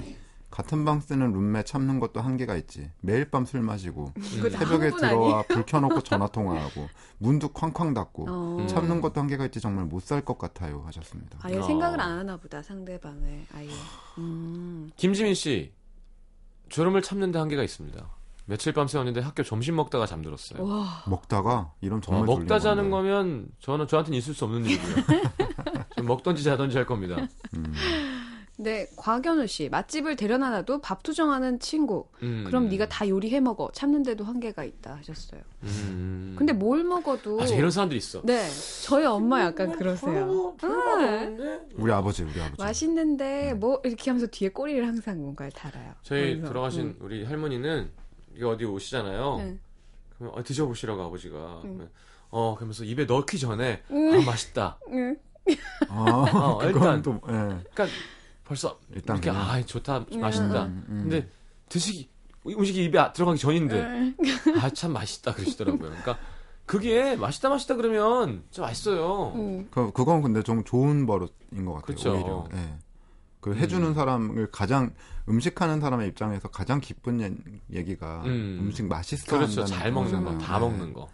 같은 0.51 0.86
방 0.86 1.00
쓰는 1.01 1.34
룸메 1.34 1.63
참는 1.63 2.00
것도 2.00 2.22
한계가 2.22 2.58
있지. 2.58 2.91
매일 3.01 3.25
밤 3.32 3.43
술 3.48 3.62
마시고 3.63 4.13
다 4.13 4.60
새벽에 4.60 4.91
들어와 4.91 5.41
불 5.48 5.65
켜놓고 5.65 6.01
전화 6.01 6.27
통화하고 6.27 6.89
문도 7.17 7.48
쾅쾅 7.53 7.96
닫고 7.96 8.27
어. 8.29 8.58
음. 8.60 8.67
참는 8.67 9.01
것도 9.01 9.20
한계가 9.20 9.46
있지 9.46 9.60
정말 9.60 9.86
못 9.86 10.03
살 10.03 10.22
것 10.24 10.38
같아요 10.38 10.84
하셨습니다. 10.86 11.39
아예 11.41 11.58
어. 11.58 11.63
생각을 11.63 12.00
안 12.00 12.20
하나 12.20 12.38
보다 12.38 12.62
상대방을 12.62 13.46
아예. 13.55 13.67
음. 14.20 14.91
김지민 14.96 15.34
씨. 15.34 15.72
졸음을 16.74 17.03
참는데 17.03 17.38
한계가 17.38 17.62
있습니다. 17.63 18.03
며칠 18.46 18.74
밤 18.74 18.88
새웠는데 18.88 19.22
학교 19.22 19.44
점심 19.44 19.75
먹다가 19.75 20.08
잠들었어요. 20.08 20.65
와. 20.68 21.03
먹다가 21.08 21.72
이런 21.82 22.00
어, 22.00 22.01
정말 22.01 22.25
먹다 22.25 22.60
졸린 22.60 22.60
자는 22.60 22.89
건데. 22.89 23.10
거면 23.10 23.48
저는 23.60 23.88
저한테는 23.88 24.18
있을 24.18 24.34
수 24.34 24.46
없는 24.46 24.65
일이고요. 24.65 24.96
좀 25.96 26.08
먹던지 26.08 26.44
자던지 26.44 26.75
할 26.75 26.86
겁니다. 26.86 27.15
음. 27.56 27.74
네, 28.57 28.88
곽연우 28.95 29.48
씨 29.48 29.67
맛집을 29.69 30.15
데려놔도 30.15 30.81
밥 30.81 31.01
투정하는 31.01 31.60
친구. 31.60 32.07
음. 32.22 32.43
그럼 32.45 32.69
네가 32.69 32.88
다 32.88 33.07
요리해 33.07 33.39
먹어. 33.39 33.69
참는데도 33.74 34.24
한계가 34.24 34.63
있다 34.63 34.95
하셨어요. 34.98 35.41
음. 35.63 36.36
근데 36.38 36.53
뭘 36.53 36.83
먹어도 36.83 37.41
아, 37.41 37.45
이런 37.45 37.72
사람들이 37.72 37.98
있어. 37.98 38.22
네, 38.24 38.48
저희 38.83 39.05
엄마 39.05 39.41
약간 39.43 39.72
그러세요. 39.72 40.55
네. 40.62 41.60
우리 41.75 41.91
아버지 41.91 42.24
우리 42.24 42.39
아버지. 42.39 42.62
맛있는데 42.62 43.53
뭐 43.55 43.81
이렇게 43.83 44.12
하면서 44.12 44.27
뒤에 44.27 44.50
꼬리를 44.50 44.86
항상 44.88 45.19
뭔가를 45.19 45.51
달아요. 45.51 45.93
저희 46.03 46.36
그래서, 46.36 46.48
돌아가신 46.48 46.81
음. 46.81 46.98
우리 47.00 47.25
할머니는 47.25 47.89
이게 48.36 48.45
어디 48.45 48.65
오시잖아요. 48.65 49.38
네. 49.38 49.57
그러면 50.15 50.38
어, 50.38 50.43
드셔보시라고 50.43 51.01
아버지가. 51.01 51.38
음. 51.38 51.62
그러면 51.62 51.89
어 52.29 52.53
그러면서 52.55 52.83
입에 52.83 53.05
넣기 53.05 53.39
전에 53.39 53.81
음. 53.89 54.13
아 54.13 54.25
맛있다. 54.25 54.77
응. 54.89 55.17
아, 55.89 56.25
어, 56.33 56.60
일단 56.65 57.01
또 57.01 57.13
예. 57.27 57.31
그러니까 57.31 57.88
벌써 58.53 58.79
일단 58.93 59.17
이렇게 59.17 59.31
그냥. 59.31 59.50
아 59.50 59.62
좋다 59.65 60.05
음. 60.12 60.19
맛있다. 60.22 60.65
음, 60.65 60.86
음. 60.89 61.00
근데 61.10 61.27
드시기 61.69 62.10
음식이 62.48 62.83
입에 62.86 63.12
들어가기 63.13 63.39
전인데 63.39 63.75
응. 63.81 64.15
아참 64.62 64.93
맛있다 64.93 65.33
그러시더라고요. 65.33 65.89
그러니까 65.89 66.17
그게 66.65 67.15
맛있다 67.15 67.50
맛있다 67.50 67.75
그러면 67.75 68.43
진짜 68.51 68.62
맛있어요. 68.62 69.33
응. 69.36 69.67
그 69.72 69.91
그건 69.91 70.22
근데 70.22 70.43
좀 70.43 70.63
좋은 70.63 71.05
버릇인 71.07 71.65
것 71.65 71.74
같아요. 71.74 71.81
그쵸. 71.81 72.13
오히려. 72.13 72.48
예. 72.53 72.77
그 73.41 73.55
해주는 73.55 73.86
음. 73.86 73.93
사람을 73.93 74.51
가장 74.51 74.93
음식하는 75.27 75.81
사람의 75.81 76.07
입장에서 76.10 76.48
가장 76.48 76.79
기쁜 76.79 77.19
얘- 77.22 77.33
얘기가 77.77 78.22
음. 78.25 78.60
음. 78.62 78.72
식 78.72 78.86
맛있어 78.88 79.25
그렇죠. 79.36 79.62
한다는 79.62 79.79
잘 79.81 79.91
먹는 79.91 80.12
거, 80.12 80.17
거잖아요. 80.31 80.39
다 80.48 80.60
네. 80.60 80.65
먹는 80.65 80.93
거. 80.93 81.10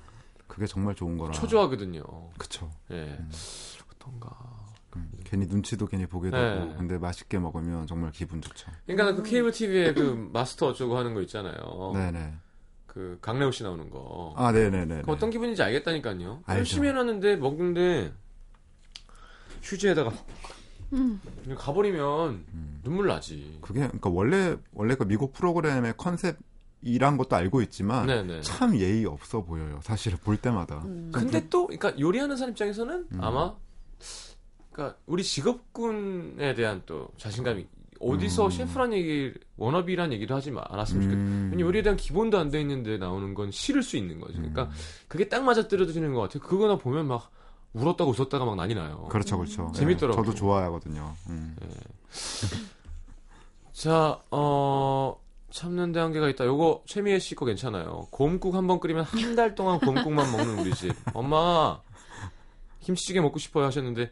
그게 0.48 0.66
정말 0.68 0.94
좋은 0.96 1.18
거라. 1.18 1.32
초조하거든요. 1.32 2.04
그쵸. 2.38 2.70
예. 2.92 2.96
음. 3.20 3.30
괜히 5.30 5.46
눈치도 5.46 5.86
괜히 5.86 6.08
보게 6.08 6.32
되고 6.32 6.66
네. 6.66 6.76
근데 6.76 6.98
맛있게 6.98 7.38
먹으면 7.38 7.86
정말 7.86 8.12
기분 8.12 8.42
좋죠. 8.42 8.72
그러니까 8.88 9.16
그 9.16 9.30
케이블 9.30 9.52
TV에 9.52 9.94
그 9.94 10.30
마스터 10.34 10.68
어쩌고 10.68 10.98
하는 10.98 11.14
거 11.14 11.22
있잖아요. 11.22 11.92
네네. 11.94 12.34
그 12.88 13.20
강래우 13.22 13.52
씨 13.52 13.62
나오는 13.62 13.90
거. 13.92 14.34
아 14.36 14.52
네네네. 14.52 15.04
그 15.04 15.12
어떤 15.12 15.30
기분인지 15.30 15.62
알겠다니까요. 15.62 16.42
알죠. 16.46 16.60
열심히 16.60 16.88
해놨는데 16.88 17.36
먹는데 17.36 18.12
휴지에다가 19.62 20.12
음. 20.94 21.22
가버리면 21.56 22.46
음. 22.52 22.80
눈물 22.84 23.06
나지. 23.06 23.60
그게 23.62 23.82
그러니까 23.82 24.10
원래 24.10 24.58
원래 24.74 24.96
그 24.96 25.04
미국 25.04 25.34
프로그램의 25.34 25.94
컨셉 25.98 26.38
이란 26.82 27.18
것도 27.18 27.36
알고 27.36 27.62
있지만 27.62 28.08
네네. 28.08 28.42
참 28.42 28.76
예의 28.76 29.06
없어 29.06 29.44
보여요. 29.44 29.80
사실 29.84 30.16
볼 30.18 30.38
때마다. 30.38 30.82
음. 30.86 31.12
근데 31.14 31.48
또 31.50 31.68
그러니까 31.68 32.00
요리하는 32.00 32.36
사람 32.36 32.52
입장에서는 32.52 33.08
음. 33.12 33.24
아마 33.24 33.54
그러니까 34.80 34.98
우리 35.08 35.24
직업군에 35.24 36.54
대한 36.56 36.82
또 36.86 37.10
자신감이 37.18 37.68
어디서 38.00 38.46
음. 38.46 38.50
셰프란 38.52 38.94
얘기 38.94 39.34
워너비란 39.58 40.14
얘기를 40.14 40.34
하지 40.34 40.52
마- 40.52 40.64
않았으면 40.70 41.04
좋겠다. 41.04 41.20
음. 41.22 41.50
왜냐면 41.52 41.60
요리에 41.68 41.82
대한 41.82 41.98
기본도 41.98 42.38
안 42.40 42.50
돼 42.50 42.62
있는데 42.62 42.98
나오는 42.98 43.34
건 43.34 43.52
싫을 43.52 43.84
수 43.84 43.98
있는 43.98 44.22
거죠. 44.22 44.36
그러니까 44.38 44.64
음. 44.64 44.72
그게 45.10 45.28
딱 45.28 45.44
맞아 45.44 45.68
떨어지는 45.68 46.14
것 46.14 46.22
같아요. 46.22 46.42
그거나 46.42 46.78
보면 46.78 47.08
막 47.08 47.30
울었다가 47.74 48.10
웃었다가 48.10 48.46
막 48.46 48.56
난리 48.56 48.74
나요. 48.74 49.08
그렇죠, 49.12 49.38
그렇죠. 49.38 49.70
네, 49.74 49.80
재밌더라고요. 49.80 50.24
저도 50.26 50.36
좋아하거든요. 50.36 51.14
음. 51.28 51.56
자, 53.74 54.20
어, 54.32 55.20
참는데 55.52 56.00
한계가 56.00 56.30
있다. 56.30 56.46
요거 56.46 56.84
최미애 56.86 57.20
씨 57.20 57.36
거 57.36 57.46
괜찮아요. 57.46 58.08
곰국 58.12 58.56
한 58.56 58.66
번 58.68 58.80
끓이면 58.80 59.04
한 59.04 59.36
달 59.36 59.56
동안 59.56 59.80
곰국만 59.80 60.32
먹는 60.32 60.60
우리 60.60 60.74
집. 60.74 60.94
엄마, 61.14 61.80
김치찌개 62.80 63.20
먹고 63.22 63.40
싶어요 63.40 63.66
하셨는데, 63.66 64.10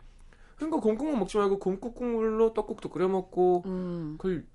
그러니까 0.57 0.79
곰국만 0.81 1.19
먹지 1.19 1.37
말고 1.37 1.59
곰국 1.59 1.95
국물로 1.95 2.53
떡국도 2.53 2.89
끓여 2.89 3.07
먹고, 3.07 3.63
음. 3.67 4.15
그걸 4.17 4.45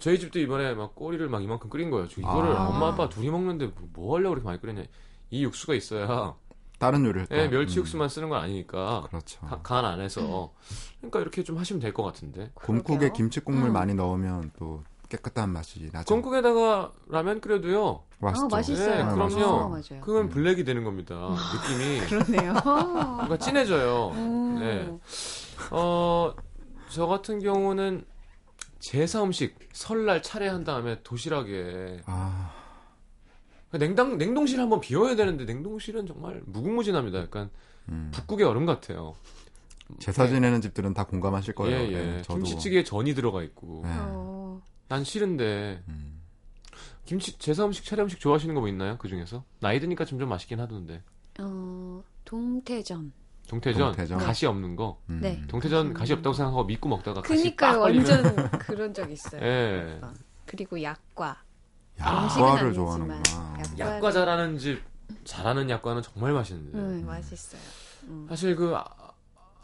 저희 0.00 0.18
집도 0.18 0.38
이번에 0.40 0.74
막 0.74 0.94
꼬리를 0.94 1.26
막 1.28 1.42
이만큼 1.42 1.70
끓인 1.70 1.90
거예요. 1.90 2.08
저 2.08 2.20
이거를 2.20 2.56
아. 2.56 2.68
엄마 2.68 2.88
아빠 2.88 3.08
둘이 3.08 3.30
먹는데 3.30 3.66
뭐- 3.68 3.88
뭐 3.92 4.16
하려고 4.16 4.30
그렇게 4.34 4.44
많이 4.46 4.60
끓였냐. 4.60 4.82
이 5.30 5.44
육수가 5.44 5.74
있어야, 5.74 6.34
다른 6.78 7.04
요리를 7.04 7.28
또. 7.28 7.36
예, 7.36 7.48
멸치 7.48 7.78
음. 7.78 7.82
육수만 7.82 8.08
쓰는 8.08 8.28
건 8.28 8.40
아니니까, 8.42 9.04
그렇죠. 9.08 9.40
가- 9.46 9.60
간 9.62 9.84
안에서. 9.84 10.52
그러니까 11.00 11.20
이렇게 11.20 11.44
좀 11.44 11.56
하시면 11.58 11.80
될 11.80 11.92
것 11.94 12.02
같은데. 12.02 12.50
곰국에. 12.54 13.10
김치 13.12 13.38
국물 13.40 13.68
음. 13.68 13.72
많이 13.72 13.94
넣으면 13.94 14.50
또 14.58 14.82
깨끗한 15.08 15.50
맛이 15.50 15.88
나죠. 15.92 16.12
곰국에다가 16.12 16.92
라면 17.08 17.40
끓여도요, 17.40 18.02
맛있죠. 18.18 18.46
아, 18.46 18.48
맛있어요. 18.50 18.94
네, 18.96 19.02
아, 19.02 19.14
그럼요. 19.14 19.44
어, 19.44 19.68
맞아요. 19.68 20.00
그건 20.00 20.22
음. 20.24 20.28
블랙이 20.30 20.64
되는 20.64 20.82
겁니다. 20.82 21.14
느낌이. 21.54 22.00
그러네요. 22.34 22.52
뭔가 22.64 23.36
진해져요. 23.38 24.10
음. 24.14 24.58
네. 24.58 24.98
어, 25.70 26.34
저 26.90 27.06
같은 27.06 27.40
경우는 27.40 28.04
제사 28.80 29.22
음식 29.22 29.58
설날 29.72 30.22
차례한 30.22 30.64
다음에 30.64 31.02
도시락에 31.02 32.02
아, 32.06 32.52
냉당 33.72 34.18
냉동실 34.18 34.60
한번 34.60 34.80
비워야 34.80 35.16
되는데 35.16 35.44
냉동실은 35.44 36.06
정말 36.06 36.42
무궁무진합니다. 36.46 37.18
약간 37.20 37.50
음. 37.88 38.10
북극의 38.14 38.46
얼음 38.46 38.66
같아요. 38.66 39.14
제사 39.98 40.26
지내는 40.26 40.60
집들은 40.60 40.94
다 40.94 41.04
공감하실 41.04 41.54
거예요. 41.54 41.76
예, 41.76 41.92
예. 41.92 42.04
네, 42.06 42.22
저도. 42.22 42.36
김치찌개에 42.42 42.84
전이 42.84 43.14
들어가 43.14 43.42
있고. 43.42 43.82
네. 43.84 43.90
어. 43.94 44.62
난 44.88 45.02
싫은데 45.04 45.82
음. 45.88 46.20
김치 47.04 47.38
제사 47.38 47.64
음식 47.64 47.84
차례 47.84 48.02
음식 48.02 48.20
좋아하시는 48.20 48.54
거 48.54 48.60
뭐 48.60 48.68
있나요? 48.68 48.96
그 48.98 49.08
중에서 49.08 49.44
나이 49.60 49.80
드니까 49.80 50.04
점점 50.04 50.28
맛있긴 50.30 50.60
하던데. 50.60 51.02
어, 51.40 52.02
동태전. 52.24 53.12
동태전, 53.48 53.80
동태전. 53.92 54.18
가시 54.18 54.46
없는 54.46 54.76
거. 54.76 55.00
음. 55.10 55.18
네. 55.22 55.42
동태전 55.48 55.92
가시 55.92 56.12
없다고 56.14 56.32
생각하고 56.34 56.64
믿고 56.64 56.88
먹다가 56.88 57.20
가시 57.20 57.42
그니까요. 57.42 57.80
완전 57.80 58.22
그런 58.60 58.94
적 58.94 59.10
있어요. 59.10 59.40
예. 59.42 60.00
그리고 60.46 60.80
약과. 60.82 61.42
약과를 62.00 62.72
좋아하는구나. 62.72 63.22
약- 63.60 63.78
약과 63.78 64.10
잘하는 64.12 64.58
집 64.58 64.82
잘하는 65.24 65.70
약과는 65.70 66.02
정말 66.02 66.32
맛있는데 66.32 66.76
음, 66.78 67.06
맛있어요. 67.06 67.60
음. 68.08 68.26
사실 68.28 68.56
그 68.56 68.74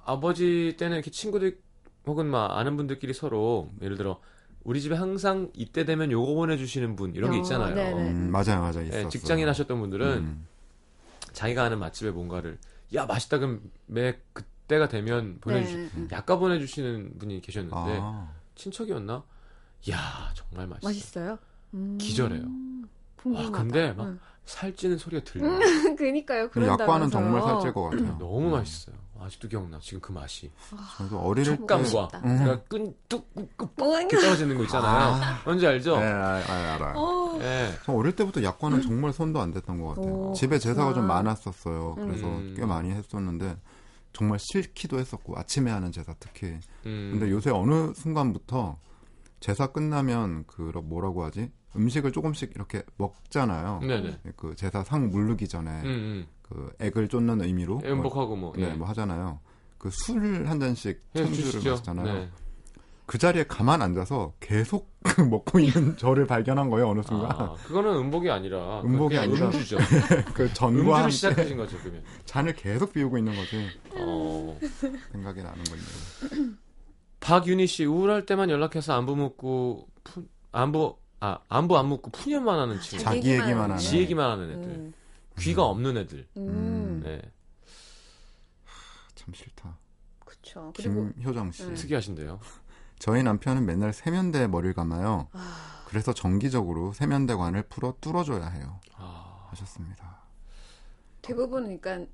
아, 0.05 0.21
버지 0.21 0.77
때는 0.79 0.97
이렇게 0.99 1.11
친구들 1.11 1.59
혹은 2.07 2.27
막 2.27 2.57
아는 2.57 2.77
분들끼리 2.77 3.13
서로 3.15 3.71
예를 3.83 3.97
들어 3.97 4.21
우리 4.63 4.81
집에 4.81 4.95
항상 4.95 5.51
이때 5.55 5.85
되면 5.85 6.13
요거 6.13 6.35
보내주시는 6.35 6.95
분 6.97 7.15
이런 7.15 7.31
게 7.33 7.39
어, 7.39 7.41
있잖아요. 7.41 7.75
네네. 7.75 8.11
음, 8.11 8.31
맞아요, 8.31 8.61
맞아요. 8.61 8.87
예. 8.93 9.09
직장인 9.09 9.49
하셨던 9.49 9.81
분들은 9.81 10.07
음. 10.19 10.47
자기가 11.33 11.65
아는 11.65 11.79
맛집에 11.79 12.11
뭔가를 12.11 12.59
야 12.95 13.07
맛있다 13.07 13.39
그럼 13.39 13.71
매 13.87 14.19
그때가 14.33 14.89
되면 14.89 15.39
보내주시 15.41 15.77
네. 15.77 15.91
음. 15.95 16.09
약과 16.11 16.39
보내주시는 16.39 17.19
분이 17.19 17.41
계셨는데 17.41 17.99
아, 18.01 18.33
친척이었나? 18.55 19.25
야 19.91 20.33
정말 20.35 20.67
맛있어. 20.67 20.89
맛있어요? 20.89 21.39
음. 21.75 21.99
기절해요. 21.99 22.43
궁금하다. 23.17 23.51
와, 23.51 23.63
근데 23.63 23.93
막 23.93 24.07
음. 24.09 24.21
살찌는 24.45 24.99
소리가 24.99 25.25
들려 25.25 25.47
요. 25.47 25.59
그니까요. 25.97 26.51
약과는 26.55 27.11
정말 27.11 27.43
살찔 27.43 27.73
것 27.73 27.91
같아요. 27.91 28.19
너무 28.19 28.47
음. 28.49 28.51
맛있어요. 28.53 28.97
아직도 29.21 29.49
기억나. 29.49 29.79
지금 29.81 30.01
그 30.01 30.13
맛이. 30.13 30.51
저도 30.97 31.19
어릴 31.21 31.45
때. 31.45 31.51
음. 31.53 31.59
그러니까 31.67 32.63
끈뚝뚝 32.65 33.75
뭐, 33.77 33.99
이렇게 33.99 34.17
떨어지는 34.19 34.57
거 34.57 34.63
있잖아요. 34.65 35.21
뭔지 35.45 35.67
알죠? 35.67 35.99
네, 35.99 36.07
아, 36.07 36.43
아, 36.49 36.75
알아. 36.75 36.93
어. 36.97 37.39
예. 37.43 37.71
저 37.85 37.93
어릴 37.93 38.17
때부터 38.17 38.43
약과는 38.43 38.83
정말 38.83 39.13
손도 39.13 39.41
안 39.41 39.51
댔던 39.53 39.81
것 39.81 39.95
같아요. 39.95 40.31
오, 40.31 40.33
집에 40.35 40.59
제사가 40.59 40.95
좀 40.95 41.07
그렇구나. 41.07 41.15
많았었어요. 41.15 41.95
그래서 41.97 42.27
음. 42.27 42.55
꽤 42.57 42.65
많이 42.65 42.91
했었는데 42.91 43.57
정말 44.13 44.39
싫기도 44.41 44.99
했었고 44.99 45.39
아침에 45.39 45.71
하는 45.71 45.93
제사 45.93 46.15
특히. 46.19 46.59
음. 46.87 47.11
근데 47.13 47.31
요새 47.31 47.51
어느 47.51 47.93
순간부터 47.95 48.79
제사 49.41 49.69
끝나면 49.69 50.45
그 50.47 50.73
뭐라고 50.83 51.25
하지? 51.25 51.51
음식을 51.77 52.13
조금씩 52.13 52.53
이렇게 52.55 52.83
먹잖아요. 52.97 53.81
네네. 53.81 54.21
그 54.37 54.55
제사 54.57 54.83
상 54.83 55.11
물르기 55.11 55.47
전에 55.49 55.71
음, 55.83 55.87
음. 55.87 56.27
그 56.43 56.73
액을 56.81 57.09
쫓는 57.09 57.43
의미로 57.43 57.79
뭐, 57.79 57.89
음복하고 57.91 58.37
뭐. 58.37 58.53
네, 58.57 58.63
예. 58.71 58.75
뭐 58.75 58.89
하잖아요. 58.89 59.39
그 59.79 59.89
술 59.89 60.47
한 60.47 60.59
잔씩 60.61 61.01
예, 61.17 61.25
청주를. 61.25 61.71
마시잖아요. 61.71 62.15
네. 62.15 62.29
그 63.07 63.19
자리에 63.19 63.45
가만 63.45 63.83
앉아서 63.83 64.35
계속 64.41 64.93
먹고 65.31 65.59
있는 65.59 65.97
저를 65.99 66.27
발견한 66.27 66.71
거예요 66.71 66.91
어느 66.91 67.03
순간. 67.03 67.31
아, 67.33 67.55
그거는 67.65 67.95
음복이 67.97 68.31
아니라 68.31 68.83
음복이 68.83 69.17
아니라 69.19 69.47
음주죠. 69.47 69.79
그 70.35 70.53
전과 70.55 70.99
함께 70.99 71.11
시작하신 71.11 71.57
거죠, 71.57 71.77
그러면. 71.79 72.03
잔을 72.25 72.55
계속 72.55 72.93
비우고 72.93 73.19
있는 73.19 73.35
거지 73.35 73.67
어. 73.97 74.59
생각이 75.13 75.43
나는 75.43 75.65
건데. 75.65 76.57
박윤희 77.21 77.67
씨 77.67 77.85
우울할 77.85 78.27
때만 78.27 78.49
연락해서 78.51 78.95
안부 78.95 79.17
묻고 79.17 79.89
푸, 80.05 80.25
안부 80.53 80.97
아 81.21 81.39
안부 81.49 81.77
안 81.79 81.87
묻고 81.87 82.11
푸념만 82.11 82.59
하는 82.59 82.81
친구. 82.81 83.05
자기 83.05 83.19
얘기만 83.29 83.45
얘기만. 83.49 83.63
하는. 83.65 83.79
지 83.79 83.99
얘기만 83.99 84.31
하는 84.31 84.51
애들. 84.51 84.63
음. 84.71 84.95
귀가 85.39 85.65
없는 85.65 85.97
애들. 85.99 86.27
음. 86.39 87.03
네. 87.05 87.21
참 89.15 89.35
싫다. 89.35 89.77
그쵸. 90.25 90.73
그리고 90.75 91.13
김효정 91.13 91.53
씨. 91.53 91.65
음. 91.65 91.75
특이하신데요. 91.75 92.41
저희 92.99 93.23
남편은 93.23 93.65
맨날 93.65 93.93
세면대에 93.93 94.47
머리를 94.47 94.75
감아요. 94.75 95.29
아, 95.33 95.85
그래서 95.87 96.13
정기적으로 96.13 96.93
세면대관을 96.93 97.63
풀어 97.65 97.95
뚫어줘야 98.01 98.47
해요. 98.49 98.81
아, 98.97 99.47
하셨습니다. 99.51 100.21
대부분 101.23 101.79
그러니까 101.79 102.11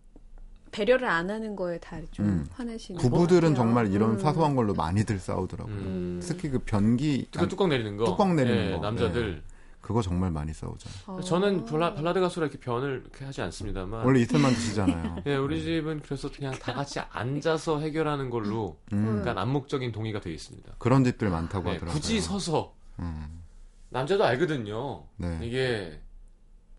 배려를 0.77 1.09
안 1.09 1.31
하는 1.31 1.57
거에 1.57 1.79
다좀 1.79 2.27
음. 2.27 2.47
화내시는 2.53 3.01
부부들은 3.01 3.41
것 3.41 3.49
같아요. 3.49 3.55
정말 3.55 3.91
이런 3.93 4.11
음. 4.11 4.19
사소한 4.19 4.55
걸로 4.55 4.75
많이들 4.75 5.19
싸우더라고요. 5.19 5.75
음. 5.75 6.21
특히 6.23 6.51
그 6.51 6.59
변기 6.59 7.27
그 7.35 7.49
뚜껑 7.49 7.71
내리는 7.71 7.97
거. 7.97 8.05
뚜껑 8.05 8.37
내리는 8.37 8.67
예, 8.67 8.71
거. 8.73 8.79
남자들. 8.81 9.43
그거 9.81 10.03
정말 10.03 10.33
많이 10.33 10.53
싸우죠. 10.53 10.91
어. 11.07 11.21
저는 11.21 11.65
발라, 11.65 11.95
발라드 11.95 12.21
가수라 12.21 12.47
이렇게 12.47 12.59
변을 12.59 13.03
이렇게 13.05 13.25
하지 13.25 13.41
않습니다만. 13.41 14.05
원래 14.05 14.21
이틀만 14.21 14.53
드시잖아요. 14.53 15.23
예, 15.27 15.37
우리 15.37 15.63
집은 15.63 16.03
그래서 16.03 16.31
그냥 16.31 16.53
다 16.59 16.75
같이 16.75 16.99
앉아서 16.99 17.79
해결하는 17.79 18.29
걸로 18.29 18.77
음, 18.93 19.19
약간 19.21 19.39
암묵적인 19.39 19.93
동의가 19.93 20.21
되어 20.21 20.33
있습니다. 20.33 20.75
그런 20.79 21.05
집들 21.05 21.31
많다고 21.31 21.69
예, 21.71 21.75
하더라고요. 21.75 21.95
굳이 21.95 22.21
서서 22.21 22.75
음, 22.99 23.43
남자도 23.91 24.25
알거든요. 24.25 25.05
네. 25.17 25.39
이게 25.41 26.01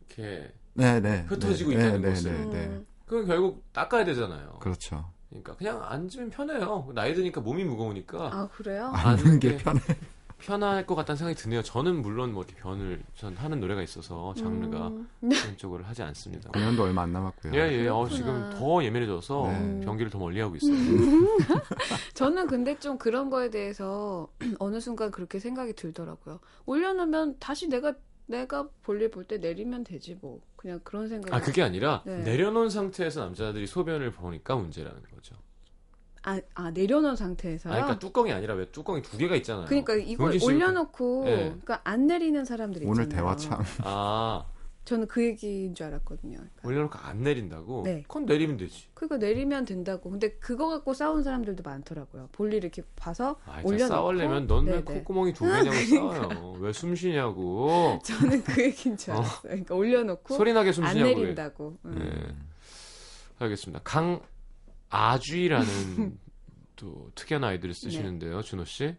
이렇게 0.05 0.51
네, 0.73 0.99
네. 0.99 1.25
흩어지고 1.29 1.71
네, 1.71 1.77
있다는 1.77 2.01
네, 2.01 2.09
것을. 2.09 2.85
그건 3.07 3.25
결국 3.25 3.63
닦아야 3.73 4.05
되잖아요. 4.05 4.57
그렇죠. 4.59 5.05
그러니까 5.29 5.55
그냥 5.55 5.81
앉으면 5.83 6.29
편해요. 6.29 6.91
나이 6.93 7.13
드니까 7.13 7.41
몸이 7.41 7.63
무거우니까 7.63 8.29
아 8.33 8.47
그래요? 8.49 8.91
앉는 8.93 9.39
게게 9.39 9.57
편해. 9.57 9.81
편할 10.39 10.85
것 10.85 10.93
같다는 10.93 11.17
생각이 11.17 11.35
드네요. 11.35 11.63
저는 11.63 12.01
물론 12.01 12.31
뭐 12.31 12.43
이렇게 12.43 12.61
변을 12.61 13.01
전 13.15 13.35
하는 13.35 13.59
노래가 13.59 13.81
있어서 13.81 14.33
장르가 14.35 14.89
음. 14.89 15.07
그런 15.29 15.57
쪽으로 15.57 15.83
하지 15.83 16.03
않습니다. 16.03 16.51
공연도 16.51 16.83
얼마 16.83 17.01
안 17.01 17.11
남았고요. 17.11 17.53
예, 17.55 17.71
예. 17.71 17.87
어. 17.87 18.07
지금 18.07 18.49
더 18.51 18.83
예민해져서 18.83 19.47
네. 19.47 19.79
변기를 19.83 20.11
더 20.11 20.19
멀리 20.19 20.39
하고 20.39 20.55
있어요. 20.55 20.73
저는 22.13 22.45
근데 22.47 22.77
좀 22.79 22.97
그런 22.99 23.29
거에 23.31 23.49
대해서 23.49 24.27
어느 24.59 24.79
순간 24.79 25.09
그렇게 25.09 25.39
생각이 25.39 25.73
들더라고요. 25.73 26.39
올려놓으면 26.67 27.37
다시 27.39 27.67
내가 27.67 27.93
내가 28.27 28.67
볼일 28.83 29.09
볼 29.09 29.25
때 29.25 29.37
내리면 29.37 29.83
되지 29.83 30.17
뭐 30.21 30.39
그냥 30.55 30.79
그런 30.83 31.07
생각. 31.07 31.33
아, 31.33 31.41
그게 31.41 31.61
아니라 31.63 32.03
네. 32.05 32.17
내려놓은 32.23 32.69
상태에서 32.69 33.21
남자들이 33.21 33.67
소변을 33.67 34.11
보니까 34.11 34.55
문제라는 34.55 35.01
거죠. 35.15 35.35
아, 36.23 36.39
아 36.55 36.71
내려놓은 36.71 37.15
상태에서요. 37.15 37.73
아, 37.73 37.75
그러니까 37.77 37.99
뚜껑이 37.99 38.31
아니라 38.33 38.53
왜 38.55 38.65
뚜껑이 38.65 39.01
두 39.01 39.17
개가 39.17 39.35
있잖아요. 39.37 39.65
그러니까 39.65 39.95
이걸 39.95 40.37
올려놓고 40.41 41.23
네. 41.25 41.35
그러니까 41.37 41.81
안 41.85 42.05
내리는 42.07 42.43
사람들이 42.43 42.85
있잖아요. 42.85 42.91
오늘 42.91 43.09
대화 43.09 43.35
참. 43.37 43.63
아, 43.83 44.45
저는 44.87 45.07
그 45.07 45.21
얘기인 45.23 45.75
줄 45.75 45.85
알았거든요. 45.87 46.37
그러니까 46.37 46.65
올려놓고 46.67 46.97
안 46.99 47.21
내린다고? 47.21 47.83
네. 47.83 48.03
그건 48.03 48.25
내리면 48.25 48.55
되지. 48.55 48.87
그거 48.93 49.17
내리면 49.17 49.65
된다고. 49.65 50.09
근데 50.09 50.31
그거 50.39 50.69
갖고 50.69 50.93
싸운 50.93 51.23
사람들도 51.23 51.61
많더라고요. 51.61 52.29
볼일 52.31 52.53
이렇게 52.53 52.83
봐서 52.95 53.35
아, 53.45 53.59
올려놓고. 53.65 53.87
싸우려면 53.87 54.47
넌왜 54.47 54.71
네네. 54.71 54.83
콧구멍이 54.83 55.33
두 55.33 55.43
개냐고 55.45 55.71
싸워요. 56.23 56.53
왜 56.59 56.71
숨 56.71 56.95
쉬냐고. 56.95 57.99
저는 58.05 58.43
그 58.45 58.63
얘기인 58.63 58.95
줄 58.95 59.13
알았어요. 59.13 59.41
그러니까 59.41 59.75
올려놓고 59.75 60.35
소리 60.37 60.53
나게 60.53 60.71
숨안 60.71 60.93
쉬냐고. 60.93 61.09
그래. 61.15 61.21
내린다고. 61.21 61.77
음. 61.83 61.95
네. 61.99 62.35
알겠습니다. 63.39 63.81
강아쥐라는 64.89 66.17
또 66.77 67.09
특이한 67.15 67.43
아이들을 67.43 67.73
네. 67.73 67.79
쓰시는데요, 67.79 68.41
준호 68.41 68.63
씨. 68.65 68.95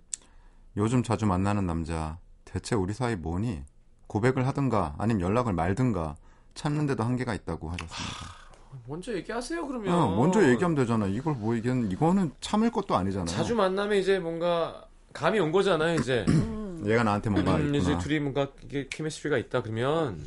요즘 0.77 1.03
자주 1.03 1.25
만나는 1.27 1.67
남자 1.67 2.19
대체 2.45 2.75
우리 2.77 2.93
사이 2.93 3.17
뭐니? 3.17 3.63
고백을 4.09 4.47
하든가 4.49 4.97
아니면 4.99 5.21
연락을 5.21 5.53
말든가 5.53 6.17
참는데도 6.55 7.05
한계가 7.05 7.35
있다고 7.35 7.71
하셨습니다. 7.71 8.39
먼저 8.87 9.15
얘기하세요, 9.15 9.67
그러면. 9.67 9.95
어, 9.95 10.17
먼저 10.17 10.47
얘기하면 10.51 10.75
되잖아. 10.75 11.07
이걸 11.07 11.35
뭐 11.35 11.55
이건 11.55 11.91
이거는 11.91 12.33
참을 12.41 12.71
것도 12.71 12.97
아니잖아요. 12.97 13.27
자주 13.27 13.55
만나면 13.55 13.97
이제 13.99 14.19
뭔가 14.19 14.87
감이 15.13 15.39
온 15.39 15.53
거잖아요, 15.53 15.99
이제. 16.01 16.25
음. 16.29 16.83
얘가 16.87 17.03
나한테 17.05 17.31
뭔가 17.31 17.57
음, 17.57 17.75
이제. 17.75 17.97
둘이 17.99 18.19
뭔가 18.21 18.49
이게 18.65 18.89
케미스트리가 18.89 19.39
있다 19.39 19.63
그러면 19.63 20.27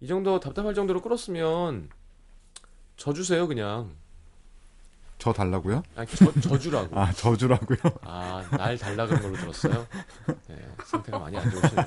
이 0.00 0.06
정도 0.06 0.40
답답할 0.40 0.74
정도로 0.74 1.00
끌었으면 1.00 1.88
져주세요, 2.96 3.46
그냥. 3.48 3.90
저 5.18 5.32
달라고요? 5.32 5.82
아니, 5.96 6.08
저, 6.08 6.32
져주라고. 6.40 6.96
아 6.98 7.12
저주라고요? 7.12 7.78
아, 8.02 8.44
날 8.50 8.76
달라 8.78 9.06
그런 9.06 9.22
걸로 9.22 9.36
들었어요? 9.36 9.86
네, 10.48 10.68
상태가 10.84 11.18
많이 11.18 11.36
안 11.38 11.50
좋으시네요. 11.50 11.86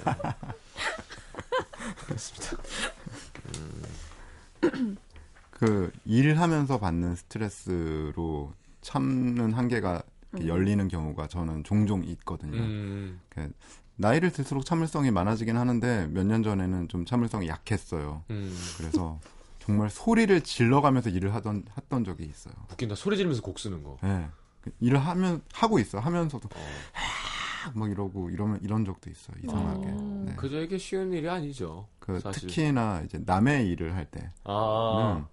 알겠습니다. 2.10 2.58
그 5.52 5.92
일하면서 6.06 6.80
받는 6.80 7.16
스트레스로 7.16 8.54
참는 8.82 9.54
한계가 9.54 10.02
이렇게 10.34 10.48
열리는 10.48 10.88
경우가 10.88 11.28
저는 11.28 11.64
종종 11.64 12.04
있거든요. 12.06 12.58
음, 12.58 13.20
나이를 13.96 14.32
들수록 14.32 14.66
참을성이 14.66 15.10
많아지긴 15.12 15.58
하는데 15.58 16.08
몇 16.12 16.24
년 16.26 16.44
전에는 16.44 16.88
좀 16.90 17.06
참을성이 17.06 17.48
약했어요. 17.48 18.24
음. 18.30 18.56
그래서 18.78 19.20
정말 19.68 19.90
소리를 19.90 20.40
질러가면서 20.42 21.10
일을 21.10 21.36
하던 21.36 21.66
했던 21.78 22.06
적이 22.06 22.24
있어요. 22.26 22.54
웃긴다. 22.72 22.96
소리 22.96 23.18
지르면서 23.18 23.42
곡 23.42 23.60
쓰는 23.60 23.84
거. 23.84 23.98
예. 24.06 24.28
그 24.62 24.72
일을 24.80 24.98
하면 24.98 25.42
하고 25.54 25.78
있어. 25.78 26.00
하면서도 26.00 26.48
어. 26.56 26.60
막 27.74 27.92
이러고 27.92 28.30
이러면 28.30 28.60
이런 28.64 28.86
적도 28.86 29.10
있어요. 29.10 29.36
이상하게. 29.44 29.88
어. 29.90 30.24
네. 30.26 30.36
그저 30.38 30.62
이게 30.62 30.78
쉬운 30.78 31.12
일이 31.12 31.30
아니죠. 31.30 31.88
그 32.00 32.18
사실. 32.22 32.48
특히나 32.48 33.02
이제 33.04 33.20
남의 33.26 33.68
일을 33.68 33.94
할 33.94 34.06
때는 34.06 34.30
아, 34.46 35.28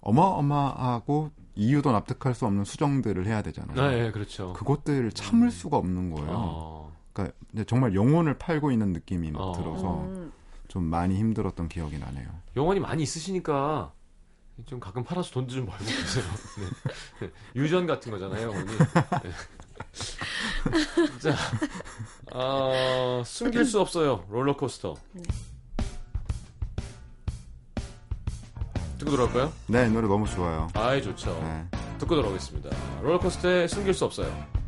어마어마하고 0.00 1.32
이유도 1.56 1.90
납득할 1.90 2.34
수 2.36 2.46
없는 2.46 2.64
수정들을 2.64 3.26
해야 3.26 3.42
되잖아요. 3.42 3.90
네, 3.90 4.12
그렇죠. 4.12 4.52
그것들을 4.52 5.10
참을 5.10 5.50
수가 5.50 5.76
없는 5.78 6.10
거예요. 6.10 6.30
어, 6.30 6.96
그러니까 7.12 7.36
정말 7.66 7.96
영혼을 7.96 8.38
팔고 8.38 8.70
있는 8.70 8.92
느낌이 8.92 9.32
막 9.32 9.40
어. 9.40 9.52
들어서 9.52 10.02
음. 10.02 10.32
좀 10.70 10.84
많이 10.84 11.16
힘들었던 11.18 11.68
기억이 11.68 11.98
나네요. 11.98 12.28
영혼이 12.56 12.78
많이 12.78 13.02
있으시니까 13.02 13.92
좀 14.66 14.78
가끔 14.78 15.02
팔아서 15.02 15.32
돈도 15.32 15.52
좀 15.52 15.66
벌고 15.66 15.84
계세요. 15.84 16.24
네. 17.20 17.30
유전 17.56 17.86
같은 17.88 18.12
거잖아요, 18.12 18.48
영혼이. 18.48 18.66
네. 18.66 19.30
자, 21.18 21.36
어, 22.32 23.22
숨길 23.26 23.64
수 23.64 23.80
없어요. 23.80 24.24
롤러코스터. 24.30 24.94
듣고 28.98 29.10
돌아올까요? 29.10 29.52
네, 29.66 29.86
이 29.88 29.90
노래 29.90 30.06
너무 30.06 30.28
좋아요. 30.28 30.68
아이, 30.74 31.02
좋죠. 31.02 31.32
네. 31.42 31.66
듣고 31.98 32.14
돌아오겠습니다. 32.14 32.70
롤러코스터에 33.02 33.66
숨길 33.66 33.92
수 33.92 34.04
없어요. 34.04 34.59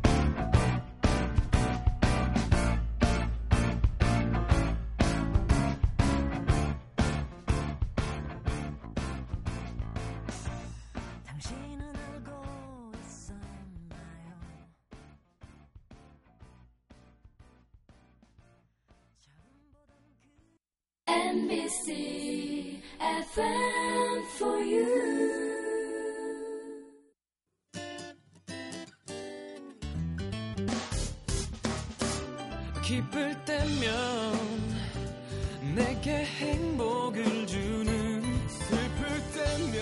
행복을 36.93 37.47
주는 37.47 38.21
슬플 38.47 39.07
때면 39.33 39.81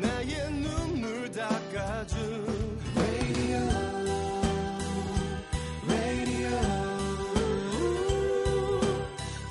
나의 0.00 0.52
눈물 0.52 1.32
닦아준 1.32 2.78
Radio 2.94 3.56
Radio 5.88 6.60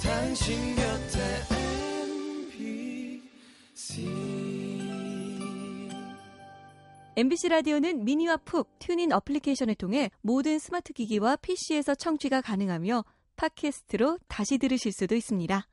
당신 0.03 0.75
곁에 0.75 1.19
MBC 3.73 4.07
MBC 7.15 7.49
라디오는 7.49 8.05
미니와 8.05 8.37
푹 8.37 8.69
튠인 8.77 9.11
어플리케이션을 9.11 9.73
통해 9.75 10.11
모든 10.21 10.59
스마트 10.59 10.93
기기와 10.93 11.37
PC에서 11.37 11.95
청취가 11.95 12.41
가능하며 12.41 13.03
팟캐스트로 13.35 14.19
다시 14.27 14.59
들으실 14.59 14.91
수도 14.91 15.15
있습니다. 15.15 15.67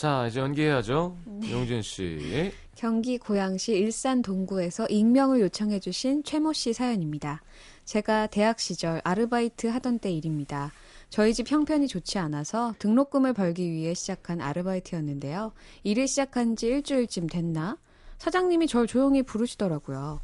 자 0.00 0.26
이제 0.26 0.40
연기해야죠 0.40 1.14
네. 1.26 1.52
용진 1.52 1.82
씨 1.82 2.50
경기 2.74 3.18
고양시 3.18 3.72
일산 3.72 4.22
동구에서 4.22 4.86
익명을 4.86 5.42
요청해 5.42 5.78
주신 5.80 6.24
최모 6.24 6.54
씨 6.54 6.72
사연입니다. 6.72 7.42
제가 7.84 8.28
대학 8.28 8.60
시절 8.60 9.02
아르바이트 9.04 9.66
하던 9.66 9.98
때 9.98 10.10
일입니다. 10.10 10.72
저희 11.10 11.34
집 11.34 11.50
형편이 11.50 11.86
좋지 11.86 12.18
않아서 12.18 12.72
등록금을 12.78 13.34
벌기 13.34 13.70
위해 13.70 13.92
시작한 13.92 14.40
아르바이트였는데요. 14.40 15.52
일을 15.82 16.08
시작한 16.08 16.56
지 16.56 16.68
일주일쯤 16.68 17.26
됐나? 17.26 17.76
사장님이 18.16 18.68
절 18.68 18.86
조용히 18.86 19.22
부르시더라고요. 19.22 20.20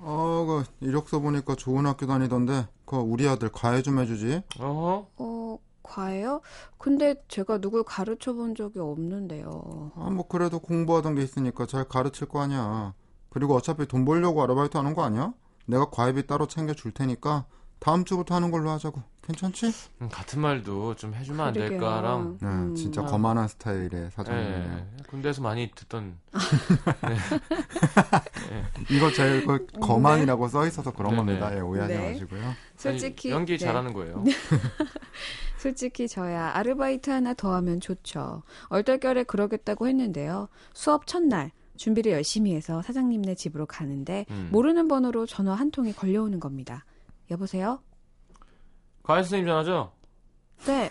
아, 0.00 0.44
그 0.48 0.64
이력서 0.84 1.20
보니까 1.20 1.54
좋은 1.54 1.86
학교 1.86 2.08
다니던데 2.08 2.66
그 2.84 2.96
우리 2.96 3.28
아들 3.28 3.48
과외 3.52 3.80
좀 3.82 4.00
해주지. 4.00 4.42
어허 4.58 5.06
어, 5.18 5.58
과외요? 5.90 6.40
근데 6.78 7.16
제가 7.26 7.58
누굴 7.58 7.82
가르쳐 7.82 8.32
본 8.32 8.54
적이 8.54 8.78
없는데요. 8.78 9.90
아, 9.96 10.10
뭐 10.10 10.26
그래도 10.28 10.60
공부하던 10.60 11.16
게 11.16 11.22
있으니까 11.22 11.66
잘 11.66 11.84
가르칠 11.84 12.28
거 12.28 12.40
아니야. 12.40 12.94
그리고 13.28 13.54
어차피 13.54 13.86
돈 13.86 14.04
벌려고 14.04 14.42
아르바이트 14.42 14.76
하는 14.76 14.94
거 14.94 15.02
아니야? 15.02 15.32
내가 15.66 15.90
과외비 15.90 16.26
따로 16.26 16.46
챙겨 16.46 16.74
줄 16.74 16.92
테니까 16.92 17.46
다음 17.80 18.04
주부터 18.04 18.34
하는 18.34 18.50
걸로 18.50 18.70
하자고. 18.70 19.02
괜찮지? 19.30 19.72
음, 20.02 20.08
같은 20.10 20.40
말도 20.40 20.96
좀 20.96 21.14
해주면 21.14 21.46
안 21.46 21.52
그러게요. 21.52 21.78
될까랑 21.78 22.38
네, 22.40 22.46
음. 22.46 22.74
진짜 22.74 23.02
아. 23.02 23.06
거만한 23.06 23.48
스타일의 23.48 24.10
사장님이에요. 24.12 24.86
예, 24.98 25.02
군대에서 25.08 25.42
많이 25.42 25.70
듣던 25.74 26.18
이거 28.90 29.10
제일 29.12 29.46
그 29.46 29.66
거만이라고 29.80 30.48
써 30.48 30.66
있어서 30.66 30.92
그런 30.92 31.10
네네. 31.12 31.38
겁니다. 31.38 31.56
예, 31.56 31.60
오해하지 31.60 31.94
네. 31.94 32.12
마시고요. 32.12 32.52
솔직히 32.76 33.28
아니, 33.28 33.34
연기 33.36 33.58
네. 33.58 33.58
잘하는 33.58 33.92
거예요. 33.92 34.24
솔직히 35.58 36.08
저야 36.08 36.52
아르바이트 36.54 37.10
하나 37.10 37.34
더 37.34 37.54
하면 37.56 37.80
좋죠. 37.80 38.42
얼떨결에 38.68 39.24
그러겠다고 39.24 39.88
했는데요. 39.88 40.48
수업 40.72 41.06
첫날 41.06 41.50
준비를 41.76 42.12
열심히 42.12 42.54
해서 42.54 42.82
사장님네 42.82 43.34
집으로 43.34 43.66
가는데 43.66 44.24
음. 44.30 44.48
모르는 44.52 44.88
번호로 44.88 45.26
전화 45.26 45.54
한 45.54 45.70
통이 45.70 45.92
걸려오는 45.92 46.40
겁니다. 46.40 46.84
여보세요? 47.30 47.80
과외 49.10 49.24
선생님 49.24 49.48
전화죠? 49.48 49.90
네. 50.66 50.88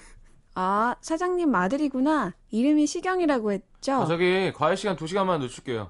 아, 0.53 0.93
사장님 0.99 1.55
아들이구나. 1.55 2.33
이름이 2.51 2.85
시경이라고 2.85 3.53
했죠? 3.53 3.93
아, 3.93 4.05
저기 4.05 4.51
과외 4.53 4.75
시간 4.75 4.97
2시간만 4.97 5.39
늦출게요. 5.39 5.89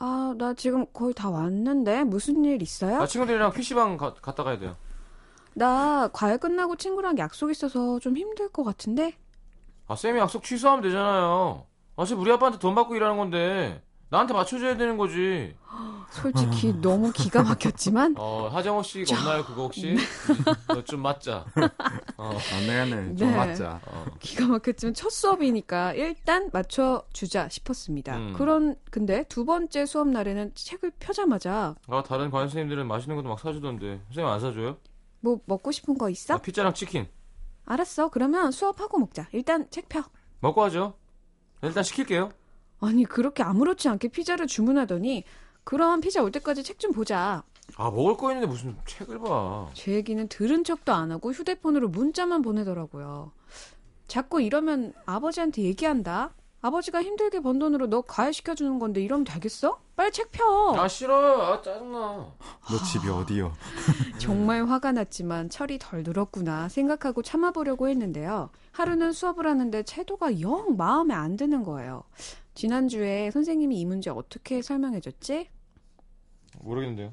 아, 0.00 0.34
나 0.36 0.54
지금 0.54 0.86
거의 0.92 1.14
다 1.14 1.30
왔는데 1.30 2.02
무슨 2.02 2.44
일 2.44 2.62
있어요? 2.62 3.00
아, 3.00 3.06
친구들이랑 3.06 3.52
PC방 3.52 3.96
가, 3.96 4.12
갔다 4.14 4.42
가야 4.42 4.58
돼요. 4.58 4.74
나 5.54 6.08
과외 6.12 6.36
끝나고 6.36 6.74
친구랑 6.74 7.16
약속 7.18 7.48
있어서 7.52 8.00
좀 8.00 8.16
힘들 8.16 8.48
것 8.48 8.64
같은데? 8.64 9.16
아, 9.86 9.94
쌤이 9.94 10.18
약속 10.18 10.42
취소하면 10.42 10.82
되잖아요. 10.82 11.64
어차피 11.94 12.20
우리 12.20 12.32
아빠한테 12.32 12.58
돈 12.58 12.74
받고 12.74 12.96
일하는 12.96 13.16
건데 13.16 13.84
나한테 14.10 14.32
맞춰줘야 14.32 14.76
되는 14.76 14.96
거지. 14.96 15.54
솔직히 16.10 16.72
너무 16.80 17.12
기가 17.12 17.42
막혔지만 17.42 18.14
어, 18.16 18.48
하정호 18.50 18.82
씨 18.82 19.04
없나요 19.10 19.44
그거 19.44 19.64
혹시? 19.64 19.94
너 20.68 20.80
좀 20.82 21.02
맞자. 21.02 21.44
어, 22.16 22.30
안 22.54 22.60
되겠네. 22.66 23.16
좀 23.16 23.28
네. 23.30 23.36
맞자. 23.36 23.80
어. 23.86 24.06
기가 24.18 24.46
막혔지만 24.46 24.94
첫 24.94 25.10
수업이니까 25.10 25.92
일단 25.92 26.48
맞춰주자 26.52 27.50
싶었습니다. 27.50 28.16
음. 28.16 28.32
그런 28.32 28.76
근데 28.90 29.24
두 29.24 29.44
번째 29.44 29.84
수업 29.84 30.08
날에는 30.08 30.52
책을 30.54 30.92
펴자마자 30.98 31.74
아, 31.88 32.02
다른 32.02 32.30
과외 32.30 32.44
선생님들은 32.46 32.88
맛있는 32.88 33.14
것도 33.16 33.28
막 33.28 33.38
사주던데 33.38 34.00
선생님 34.06 34.32
안 34.32 34.40
사줘요? 34.40 34.78
뭐 35.20 35.38
먹고 35.44 35.70
싶은 35.70 35.98
거 35.98 36.08
있어? 36.08 36.34
아, 36.34 36.38
피자랑 36.38 36.72
치킨 36.72 37.06
알았어. 37.66 38.08
그러면 38.08 38.50
수업하고 38.52 38.98
먹자. 38.98 39.28
일단 39.32 39.68
책 39.70 39.90
펴. 39.90 40.02
먹고 40.40 40.62
하죠. 40.64 40.94
일단 41.60 41.82
시킬게요. 41.84 42.30
아니 42.80 43.04
그렇게 43.04 43.42
아무렇지 43.42 43.88
않게 43.88 44.08
피자를 44.08 44.46
주문하더니 44.46 45.24
그럼 45.64 46.00
피자 46.00 46.22
올 46.22 46.30
때까지 46.32 46.62
책 46.62 46.78
좀 46.78 46.92
보자. 46.92 47.42
아, 47.76 47.90
먹을 47.90 48.16
거 48.16 48.30
있는데 48.30 48.46
무슨 48.46 48.76
책을 48.86 49.18
봐. 49.18 49.68
제 49.74 49.92
얘기는 49.92 50.26
들은 50.28 50.64
척도 50.64 50.92
안 50.92 51.10
하고 51.12 51.32
휴대폰으로 51.32 51.88
문자만 51.88 52.40
보내더라고요. 52.42 53.32
자꾸 54.06 54.40
이러면 54.40 54.94
아버지한테 55.04 55.62
얘기한다. 55.62 56.32
아버지가 56.60 57.02
힘들게 57.02 57.40
번 57.40 57.58
돈으로 57.60 57.86
너 57.86 58.00
과외시켜주는 58.02 58.78
건데 58.80 59.00
이러면 59.00 59.24
되겠어? 59.24 59.78
빨리 59.94 60.10
책 60.10 60.32
펴. 60.32 60.74
아, 60.76 60.88
싫어요. 60.88 61.40
아, 61.42 61.62
짜증나. 61.62 61.98
너 61.98 62.82
집이 62.92 63.08
어디요? 63.08 63.52
정말 64.18 64.66
화가 64.66 64.92
났지만 64.92 65.48
철이 65.50 65.78
덜 65.78 66.02
들었구나 66.02 66.68
생각하고 66.68 67.22
참아보려고 67.22 67.88
했는데요. 67.88 68.50
하루는 68.72 69.12
수업을 69.12 69.46
하는데 69.46 69.82
태도가 69.86 70.40
영 70.40 70.76
마음에 70.76 71.14
안 71.14 71.36
드는 71.36 71.62
거예요. 71.62 72.02
지난주에 72.54 73.30
선생님이 73.30 73.78
이 73.78 73.84
문제 73.84 74.10
어떻게 74.10 74.60
설명해줬지? 74.60 75.48
모르겠는데요. 76.60 77.12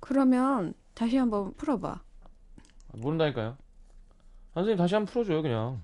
그러면 0.00 0.74
다시 0.94 1.16
한번 1.16 1.54
풀어봐. 1.54 1.88
아, 1.90 2.96
모른다니까요. 2.96 3.50
아, 3.50 4.54
선생님 4.54 4.76
다시 4.76 4.94
한번 4.96 5.12
풀어줘요, 5.12 5.42
그냥. 5.42 5.82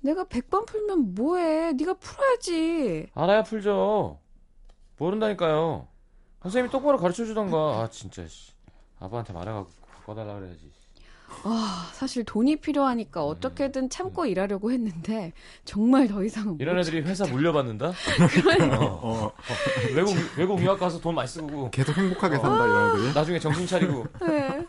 내가 0.00 0.24
100번 0.24 0.66
풀면 0.66 1.14
뭐해? 1.14 1.72
네가 1.72 1.94
풀어야지. 1.94 3.08
알아야 3.14 3.42
풀죠. 3.42 4.18
모른다니까요. 4.98 5.86
선생님이 6.42 6.70
똑바로 6.72 6.98
가르쳐 6.98 7.24
주던가. 7.24 7.56
아, 7.82 7.88
진짜, 7.90 8.26
씨. 8.26 8.52
아빠한테 8.98 9.32
말해갖고 9.32 9.70
바꿔달라 9.94 10.34
그래야지. 10.34 10.70
아, 11.44 11.88
사실 11.94 12.24
돈이 12.24 12.56
필요하니까 12.56 13.24
어떻게든 13.24 13.88
참고 13.88 14.26
일하려고 14.26 14.72
했는데 14.72 15.32
정말 15.64 16.08
더 16.08 16.24
이상은 16.24 16.56
이런 16.58 16.74
못 16.74 16.80
애들이 16.80 17.00
회사 17.02 17.24
물려받는다? 17.24 17.92
그러니까. 18.42 18.78
어. 18.80 19.26
어, 19.26 19.32
외국, 19.94 20.12
외국 20.36 20.60
유학 20.60 20.80
가서 20.80 20.98
돈 21.00 21.14
많이 21.14 21.28
쓰고, 21.28 21.70
계속 21.70 21.96
행복하게 21.96 22.36
산다 22.36 22.64
이런 22.66 22.96
애들이. 22.98 23.14
나중에 23.14 23.38
정신 23.38 23.66
차리고. 23.66 24.06
네. 24.26 24.66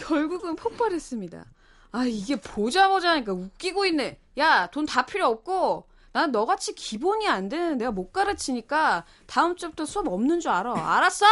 결국은 0.00 0.56
폭발했습니다. 0.56 1.44
아, 1.92 2.04
이게 2.04 2.36
보자 2.36 2.88
보자 2.88 3.10
하니까 3.12 3.32
웃기고 3.32 3.86
있네. 3.86 4.18
야, 4.38 4.66
돈 4.68 4.86
다 4.86 5.06
필요 5.06 5.26
없고, 5.26 5.86
난 6.12 6.32
너같이 6.32 6.74
기본이 6.74 7.28
안 7.28 7.48
되는 7.48 7.78
내가 7.78 7.90
못 7.90 8.12
가르치니까 8.12 9.04
다음 9.26 9.56
주부터 9.56 9.84
수업 9.84 10.08
없는 10.08 10.40
줄 10.40 10.50
알아. 10.50 10.72
알았어? 10.96 11.26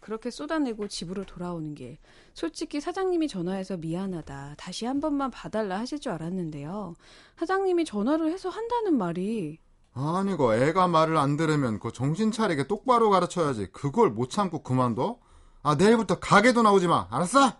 그렇게 0.00 0.30
쏟아내고 0.30 0.88
집으로 0.88 1.24
돌아오는 1.24 1.74
길. 1.74 1.98
솔직히 2.32 2.80
사장님이 2.80 3.28
전화해서 3.28 3.76
미안하다. 3.76 4.54
다시 4.56 4.86
한 4.86 5.00
번만 5.00 5.30
봐달라 5.30 5.78
하실 5.78 6.00
줄 6.00 6.12
알았는데요. 6.12 6.94
사장님이 7.38 7.84
전화를 7.84 8.30
해서 8.32 8.48
한다는 8.48 8.96
말이 8.96 9.58
아니, 9.94 10.36
그 10.36 10.54
애가 10.54 10.86
말을 10.88 11.16
안 11.16 11.36
들으면 11.36 11.78
그 11.80 11.92
정신 11.92 12.30
차리게 12.32 12.68
똑바로 12.68 13.10
가르쳐야지. 13.10 13.66
그걸 13.72 14.10
못 14.10 14.30
참고 14.30 14.62
그만둬? 14.62 15.18
아, 15.62 15.74
내일부터 15.74 16.20
가게도 16.20 16.62
나오지 16.62 16.86
마. 16.86 17.08
알았어? 17.10 17.52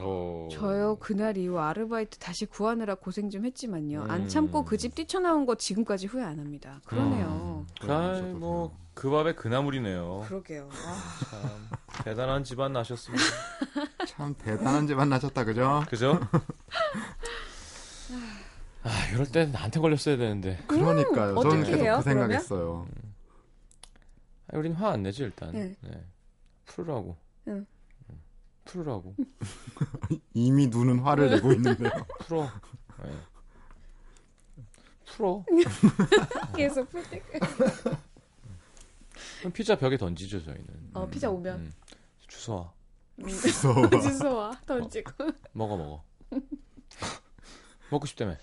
어. 0.00 0.48
저요 0.52 0.96
그날 1.00 1.36
이후 1.36 1.58
아르바이트 1.58 2.18
다시 2.18 2.46
구하느라 2.46 2.94
고생 2.94 3.30
좀 3.30 3.44
했지만요 3.44 4.04
안 4.08 4.22
음. 4.22 4.28
참고 4.28 4.64
그 4.64 4.76
집 4.76 4.94
뛰쳐나온 4.94 5.46
거 5.46 5.54
지금까지 5.54 6.06
후회 6.06 6.22
안 6.24 6.38
합니다 6.38 6.80
그러네요 6.86 7.64
아이, 7.82 8.22
뭐, 8.32 8.76
그 8.94 9.10
밥에 9.10 9.34
그 9.34 9.48
나물이네요. 9.48 10.24
그러게요 10.28 10.68
아, 10.70 11.24
참, 11.30 11.68
대단한 12.04 12.44
집안 12.44 12.72
나셨습니다. 12.72 13.24
참 14.06 14.34
대단한 14.38 14.86
집안 14.86 15.08
나셨다, 15.08 15.44
그죠? 15.44 15.82
그죠? 15.88 16.20
아, 18.84 18.90
이럴 19.12 19.26
땐 19.26 19.50
나한테 19.50 19.80
걸렸어야 19.80 20.16
되는데. 20.16 20.62
그러니까요. 20.66 21.34
저는 21.36 21.58
어떻게 21.58 21.72
계속 21.72 21.82
해요, 21.84 21.94
그 21.98 22.02
생각했어요. 22.04 22.86
아, 24.52 24.58
우린 24.58 24.74
화 24.74 24.90
안 24.90 25.02
내지, 25.02 25.22
일단. 25.22 25.52
네. 25.52 25.74
네. 25.80 26.04
풀으라고. 26.66 27.16
응. 27.48 27.66
음, 28.64 28.66
풀으라고. 28.66 29.14
이미 30.34 30.66
눈은 30.68 31.00
화를 31.00 31.30
내고 31.30 31.52
있는데요. 31.52 31.90
풀어. 32.26 32.50
네. 33.02 33.12
풀어. 35.06 35.44
계속 36.56 36.88
풀 36.90 37.02
때. 37.10 37.22
그럼 39.38 39.52
피자 39.52 39.76
벽에 39.76 39.96
던지죠 39.96 40.42
저희는. 40.42 40.90
어 40.94 41.06
피자 41.08 41.30
오면 41.30 41.56
음. 41.60 41.72
주워와. 42.26 42.72
무서워. 43.16 43.90
주소와 43.90 44.60
던지고. 44.66 45.12
먹어 45.52 45.76
먹어. 45.76 46.02
먹고 47.90 48.06
싶다며. 48.06 48.34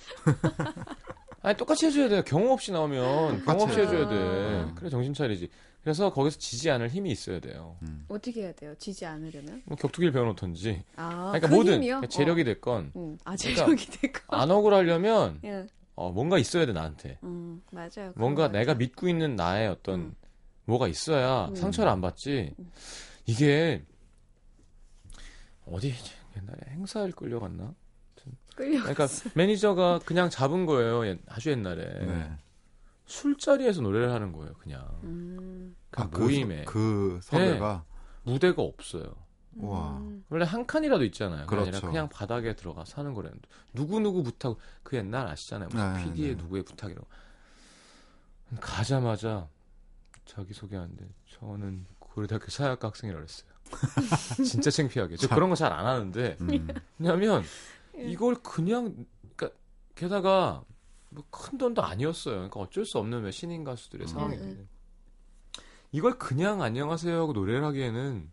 아니 1.42 1.58
똑같이 1.58 1.88
해줘야 1.88 2.08
돼요. 2.08 2.22
경험 2.24 2.52
없이 2.52 2.72
나오면 2.72 3.44
경험 3.44 3.64
없이 3.64 3.80
해줘야 3.82 4.08
돼. 4.08 4.16
해야죠. 4.16 4.76
그래 4.76 4.90
정신 4.90 5.14
차리지. 5.14 5.50
그래서 5.84 6.14
거기서 6.14 6.38
지지 6.38 6.70
않을 6.70 6.90
힘이 6.90 7.12
있어야 7.12 7.40
돼요. 7.40 7.78
어떻게 8.08 8.44
해야 8.44 8.52
돼요? 8.54 8.76
지지 8.78 9.06
않으려면? 9.06 9.64
뭐 9.66 9.76
격투기를 9.78 10.12
배워놓던지. 10.12 10.84
아, 10.96 11.32
그러니까 11.32 11.48
그 11.48 11.54
뭐든 11.56 11.74
힘이요? 11.76 12.02
재력이 12.08 12.44
됐건 12.44 12.92
어. 12.94 13.00
음, 13.00 13.18
아 13.24 13.36
그러니까 13.36 13.66
재력이 13.66 13.86
되고. 14.00 14.20
안 14.28 14.52
억울하려면 14.52 15.40
예. 15.44 15.66
어, 15.96 16.12
뭔가 16.12 16.38
있어야 16.38 16.66
돼 16.68 16.74
나한테. 16.74 17.18
음, 17.24 17.64
맞아요. 17.72 18.14
뭔가 18.16 18.48
내가. 18.48 18.76
믿고 18.76 19.08
있는 19.10 19.36
나의 19.36 19.68
어떤 19.70 20.00
음. 20.00 20.16
뭐가 20.66 20.88
있어야 20.88 21.48
음. 21.48 21.56
상처를 21.56 21.92
안 21.92 22.00
받지. 22.00 22.54
이게 23.26 23.84
어디 25.66 25.94
옛날에 26.38 26.60
행사를 26.70 27.12
끌려갔나? 27.12 27.74
끌려. 28.56 28.80
그러니까 28.82 29.08
매니저가 29.34 30.00
그냥 30.06 30.30
잡은 30.30 30.66
거예요. 30.68 31.08
옛- 31.08 31.20
아주 31.28 31.50
옛날에 31.50 32.06
네. 32.06 32.32
술자리에서 33.12 33.82
노래를 33.82 34.12
하는 34.12 34.32
거예요. 34.32 34.54
그냥 34.54 34.88
음. 35.04 35.76
그 35.90 36.02
아, 36.02 36.10
그 36.10 36.22
모임에 36.22 36.64
서- 36.66 36.72
그 36.72 37.20
섭외가 37.24 37.84
무대가 38.24 38.62
없어요. 38.62 39.14
음. 39.58 40.24
원래 40.30 40.46
한 40.46 40.66
칸이라도 40.66 41.04
있잖아요. 41.06 41.46
그게 41.46 41.58
아니라 41.58 41.72
그렇죠. 41.80 41.88
그냥 41.88 42.08
바닥에 42.08 42.56
들어가 42.56 42.86
사는 42.86 43.14
거랬는데 43.14 43.48
누구 43.74 44.00
누구 44.00 44.24
부탁 44.24 44.56
그 44.84 44.96
옛날 44.96 45.28
아시잖아요. 45.28 45.68
무슨 45.70 45.94
네, 45.94 46.04
PD의 46.06 46.36
네. 46.38 46.44
누구의 46.44 46.64
부탁이라고 46.64 47.06
가자마자 48.60 49.48
자기 50.26 50.54
소개하는데 50.54 51.06
저는 51.40 51.86
고려대학교 52.00 52.50
사회학과 52.50 52.88
학생이라고 52.90 53.26
그랬어요. 53.26 53.52
진짜 54.48 54.70
창피하게. 54.70 55.18
저 55.18 55.28
그런 55.30 55.50
거 55.50 55.56
잘 55.56 55.72
안 55.74 55.86
하는데 55.86 56.38
음. 56.42 56.68
왜냐하면 56.98 57.44
예. 57.98 58.04
이걸 58.10 58.36
그냥 58.42 59.06
그러니까 59.36 59.58
게다가 59.96 60.64
뭐 61.12 61.24
큰 61.30 61.58
돈도 61.58 61.84
아니었어요. 61.84 62.36
그러니까 62.36 62.60
어쩔 62.62 62.86
수 62.86 62.98
없는 62.98 63.24
왜 63.24 63.32
신인 63.32 63.64
가수들의 63.64 64.06
음. 64.06 64.08
상황인데 64.08 64.66
이걸 65.92 66.18
그냥 66.18 66.62
안녕하세요 66.62 67.20
하고 67.22 67.34
노래를 67.34 67.64
하기에는 67.66 68.30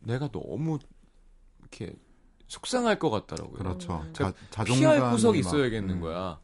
내가 0.00 0.28
너무 0.28 0.78
이렇게 1.60 1.94
속상할 2.48 2.98
것 2.98 3.10
같더라고요. 3.10 3.58
그렇죠. 3.58 4.02
음. 4.06 4.12
자, 4.14 4.32
피할 4.64 4.96
자존감이 4.96 5.12
구석이 5.12 5.42
막- 5.42 5.48
있어야겠는 5.48 5.94
음. 5.96 6.00
거야. 6.00 6.40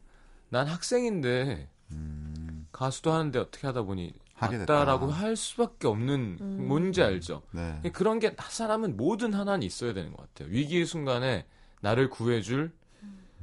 난 0.51 0.67
학생인데 0.67 1.71
음. 1.93 2.67
가수도 2.73 3.13
하는데 3.13 3.39
어떻게 3.39 3.67
하다 3.67 3.83
보니. 3.83 4.13
맞다라고 4.39 5.07
할 5.07 5.37
수밖에 5.37 5.87
없는 5.87 6.39
음. 6.41 6.67
뭔지 6.67 7.01
알죠. 7.01 7.43
네. 7.53 7.81
그런 7.93 8.19
게 8.19 8.35
사람은 8.37 8.97
뭐든 8.97 9.35
하나는 9.35 9.63
있어야 9.63 9.95
되는 9.95 10.13
것 10.13 10.23
같아요. 10.35 10.49
위기의 10.53 10.85
순간에 10.85 11.47
나를 11.81 12.11
구해줄 12.11 12.73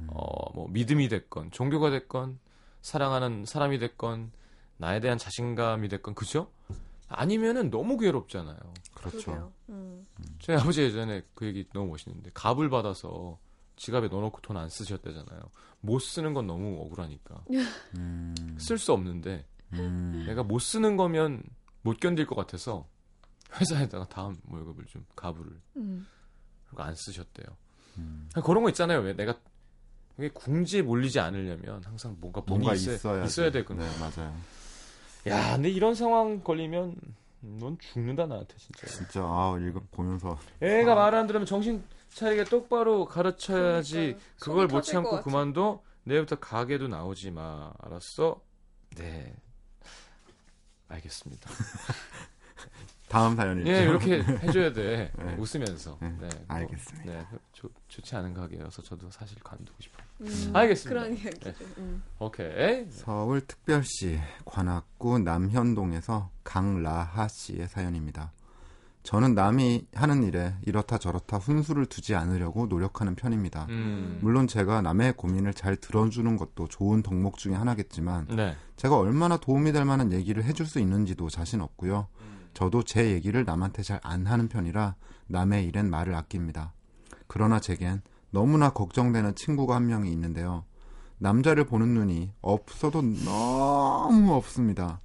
어, 0.08 0.52
뭐 0.54 0.68
믿음이 0.68 1.08
됐건 1.08 1.50
종교가 1.50 1.90
됐건 1.90 2.38
사랑하는 2.82 3.44
사람이 3.44 3.78
됐건 3.78 4.32
나에 4.78 5.00
대한 5.00 5.18
자신감이 5.18 5.88
됐건 5.88 6.14
그죠? 6.14 6.50
아니면은 7.08 7.70
너무 7.70 7.98
괴롭잖아요. 7.98 8.58
그렇죠. 8.94 9.52
음. 9.68 10.06
저희 10.38 10.56
아버지 10.56 10.82
예전에 10.82 11.22
그 11.34 11.46
얘기 11.46 11.66
너무 11.74 11.88
멋있는데 11.90 12.30
갑을 12.34 12.70
받아서 12.70 13.38
지갑에 13.76 14.08
넣어놓고 14.08 14.40
돈 14.42 14.56
안 14.56 14.68
쓰셨대잖아요. 14.68 15.40
못 15.80 15.98
쓰는 16.00 16.34
건 16.34 16.46
너무 16.46 16.80
억울하니까 16.82 17.44
음. 17.96 18.34
쓸수 18.58 18.92
없는데 18.92 19.44
음. 19.72 20.24
내가 20.26 20.42
못 20.42 20.58
쓰는 20.60 20.96
거면 20.96 21.42
못 21.82 21.98
견딜 21.98 22.26
것 22.26 22.34
같아서 22.36 22.86
회사에다가 23.60 24.06
다음 24.08 24.36
월급을 24.48 24.84
좀 24.86 25.04
가부를 25.16 25.52
음. 25.76 26.06
그리고 26.68 26.82
안 26.82 26.94
쓰셨대요. 26.94 27.46
음. 27.98 28.28
그런 28.44 28.62
거 28.62 28.68
있잖아요. 28.68 29.00
왜 29.00 29.14
내가 29.14 29.34
이게 30.20 30.28
궁지에 30.34 30.82
몰리지 30.82 31.18
않으려면 31.18 31.82
항상 31.84 32.14
뭔가 32.20 32.42
문이 32.46 32.58
뭔가 32.58 32.74
있어야, 32.74 32.94
있어야 32.96 33.24
있어야 33.24 33.50
되거든. 33.50 33.78
네, 33.82 33.88
맞아요. 33.98 34.34
야, 35.28 35.54
근데 35.54 35.70
이런 35.70 35.94
상황 35.94 36.40
걸리면 36.42 36.94
넌 37.40 37.78
죽는다 37.78 38.26
나한테 38.26 38.54
진짜. 38.58 38.86
진짜 38.86 39.20
아 39.22 39.56
이거 39.66 39.80
보면서 39.90 40.38
애가 40.60 40.94
말안 40.94 41.26
들으면 41.26 41.46
정신 41.46 41.82
차리게 42.12 42.44
똑바로 42.44 43.06
가르쳐야지 43.06 43.94
그러니까요. 43.94 44.22
그걸 44.38 44.66
못 44.66 44.82
참고. 44.82 45.22
그만둬 45.22 45.82
내일부터 46.04 46.36
가게도 46.36 46.88
나오지 46.88 47.30
마 47.30 47.72
알았어 47.80 48.42
네 48.96 49.34
알겠습니다 50.88 51.50
다음 53.10 53.34
사연이 53.34 53.68
예. 53.68 53.82
이렇게 53.82 54.22
해줘야 54.22 54.72
돼 54.72 55.10
네. 55.18 55.34
웃으면서 55.36 55.98
네, 56.00 56.14
네, 56.20 56.28
뭐, 56.46 56.56
알겠습니다. 56.56 57.12
어. 57.12 57.16
네 57.16 57.26
좋, 57.52 57.68
좋지 57.88 58.14
않은 58.14 58.34
가게여서 58.34 58.82
저도 58.82 59.10
사실 59.10 59.36
관두고 59.42 59.76
싶어요 59.80 60.06
음. 60.20 60.50
알겠습니다. 60.54 61.00
그런 61.00 61.18
이야기죠. 61.18 61.64
음. 61.78 62.02
오케이 62.20 62.86
서울특별시 62.88 64.20
관악구 64.44 65.18
남현동에서 65.18 66.30
강라하 66.44 67.26
씨의 67.26 67.66
사연입니다. 67.66 68.32
저는 69.02 69.34
남이 69.34 69.88
하는 69.92 70.22
일에 70.22 70.54
이렇다 70.64 70.98
저렇다 70.98 71.38
훈수를 71.38 71.86
두지 71.86 72.14
않으려고 72.14 72.66
노력하는 72.66 73.16
편입니다. 73.16 73.66
음. 73.70 74.20
물론 74.22 74.46
제가 74.46 74.82
남의 74.82 75.14
고민을 75.14 75.54
잘 75.54 75.74
들어주는 75.74 76.36
것도 76.36 76.68
좋은 76.68 77.02
덕목 77.02 77.38
중에 77.38 77.54
하나겠지만 77.54 78.28
네 78.36 78.54
제가 78.76 78.96
얼마나 78.96 79.36
도움이 79.36 79.72
될 79.72 79.84
만한 79.84 80.12
얘기를 80.12 80.44
해줄 80.44 80.64
수 80.64 80.78
있는지도 80.78 81.28
자신 81.28 81.60
없고요. 81.60 82.06
저도 82.54 82.82
제 82.82 83.10
얘기를 83.12 83.44
남한테 83.44 83.82
잘 83.82 84.00
안 84.02 84.26
하는 84.26 84.48
편이라 84.48 84.96
남의 85.28 85.66
일엔 85.66 85.88
말을 85.90 86.14
아낍니다. 86.14 86.72
그러나 87.26 87.60
제겐 87.60 88.02
너무나 88.30 88.70
걱정되는 88.70 89.34
친구가 89.34 89.76
한 89.76 89.86
명이 89.86 90.10
있는데요. 90.12 90.64
남자를 91.18 91.64
보는 91.64 91.88
눈이 91.88 92.30
없어도 92.40 93.02
너무 93.02 94.34
없습니다. 94.34 95.00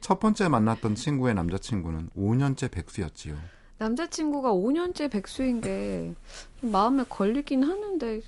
첫 0.00 0.18
번째 0.18 0.48
만났던 0.48 0.94
친구의 0.94 1.34
남자친구는 1.34 2.10
5년째 2.16 2.70
백수였지요. 2.70 3.36
남자친구가 3.78 4.52
5년째 4.52 5.10
백수인 5.10 5.60
게 5.60 6.14
마음에 6.60 7.04
걸리긴 7.08 7.62
하는데 7.64 8.20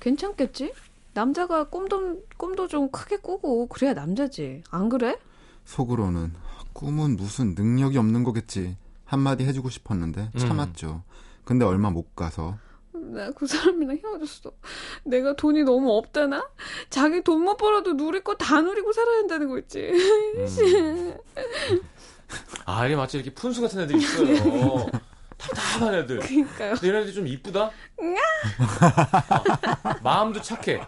괜찮겠지? 0.00 0.72
남자가 1.14 1.64
꿈도 1.64 2.22
꿈도 2.36 2.68
좀 2.68 2.90
크게 2.90 3.16
꾸고 3.18 3.66
그래야 3.68 3.94
남자지. 3.94 4.62
안 4.70 4.88
그래? 4.88 5.18
속으로는 5.64 6.32
꿈은 6.72 7.16
무슨 7.16 7.54
능력이 7.54 7.98
없는 7.98 8.24
거겠지 8.24 8.76
한마디 9.04 9.44
해주고 9.44 9.68
싶었는데 9.70 10.30
참았죠. 10.38 11.02
근데 11.44 11.64
얼마 11.64 11.90
못 11.90 12.14
가서 12.14 12.58
나그 12.92 13.46
사람이랑 13.46 13.98
헤어졌어. 14.04 14.50
내가 15.04 15.34
돈이 15.34 15.62
너무 15.64 15.92
없다나? 15.96 16.46
자기 16.90 17.22
돈 17.22 17.42
못 17.42 17.56
벌어도 17.56 17.96
누릴 17.96 18.22
거 18.22 18.34
다 18.36 18.60
누리고 18.60 18.92
살아야 18.92 19.18
한다는 19.18 19.48
거 19.48 19.58
있지. 19.58 19.90
음. 19.90 21.16
아 22.66 22.86
이게 22.86 22.94
마치 22.96 23.16
이렇게 23.16 23.32
푼수 23.32 23.62
같은 23.62 23.80
애들 23.80 23.96
있어요 23.96 24.86
답답한 25.38 25.94
애들 25.94 26.18
그러니까요. 26.18 26.72
근데 26.74 26.86
이런 26.88 27.02
애들 27.02 27.14
좀 27.14 27.26
이쁘다 27.26 27.64
어, 27.64 27.70
마음도 30.02 30.40
착해 30.40 30.80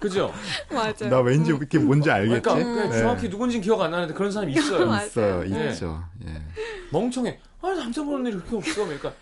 그죠 0.00 0.32
맞아. 0.72 1.08
나 1.08 1.20
왠지 1.20 1.52
이게 1.62 1.78
뭔지 1.78 2.10
알겠지? 2.10 2.40
그러니까, 2.42 2.88
네. 2.88 2.98
정확히 2.98 3.28
누군지 3.30 3.60
기억 3.60 3.80
안 3.82 3.90
나는데 3.90 4.14
그런 4.14 4.32
사람이 4.32 4.52
있어요 4.52 4.86
맞아요. 4.86 5.06
있어요, 5.06 5.44
네. 5.44 5.70
있죠. 5.70 6.02
예. 6.26 6.42
멍청해 6.90 7.38
아 7.62 7.68
남자 7.74 8.02
보는 8.02 8.26
일이 8.32 8.40
그렇게 8.40 8.56
없어 8.56 8.84
그러니까 8.84 9.12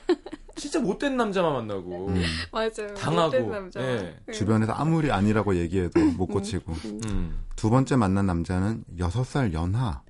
진짜 0.57 0.79
못된 0.81 1.17
남자만 1.17 1.53
만나고 1.53 2.09
음. 2.09 2.23
맞아요. 2.53 2.95
당하고, 2.97 3.31
못된 3.33 3.51
남자. 3.51 3.81
예. 3.81 4.17
네. 4.27 4.33
주변에서 4.33 4.73
아무리 4.73 5.11
아니라고 5.11 5.57
얘기해도 5.57 5.99
못 6.17 6.27
고치고. 6.27 6.73
음. 7.07 7.43
두 7.57 7.71
번째 7.71 7.97
만난 7.97 8.27
남자는 8.27 8.85
6살 8.99 9.55
연하. 9.55 10.03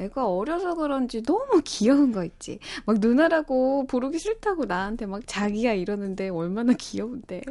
애가 0.00 0.26
어려서 0.26 0.74
그런지 0.74 1.22
너무 1.22 1.60
귀여운 1.64 2.12
거 2.12 2.24
있지. 2.24 2.58
막 2.86 2.98
누나라고 2.98 3.86
부르기 3.86 4.18
싫다고 4.18 4.64
나한테 4.64 5.06
막 5.06 5.22
자기야 5.26 5.74
이러는데 5.74 6.30
얼마나 6.30 6.72
귀여운데. 6.72 7.42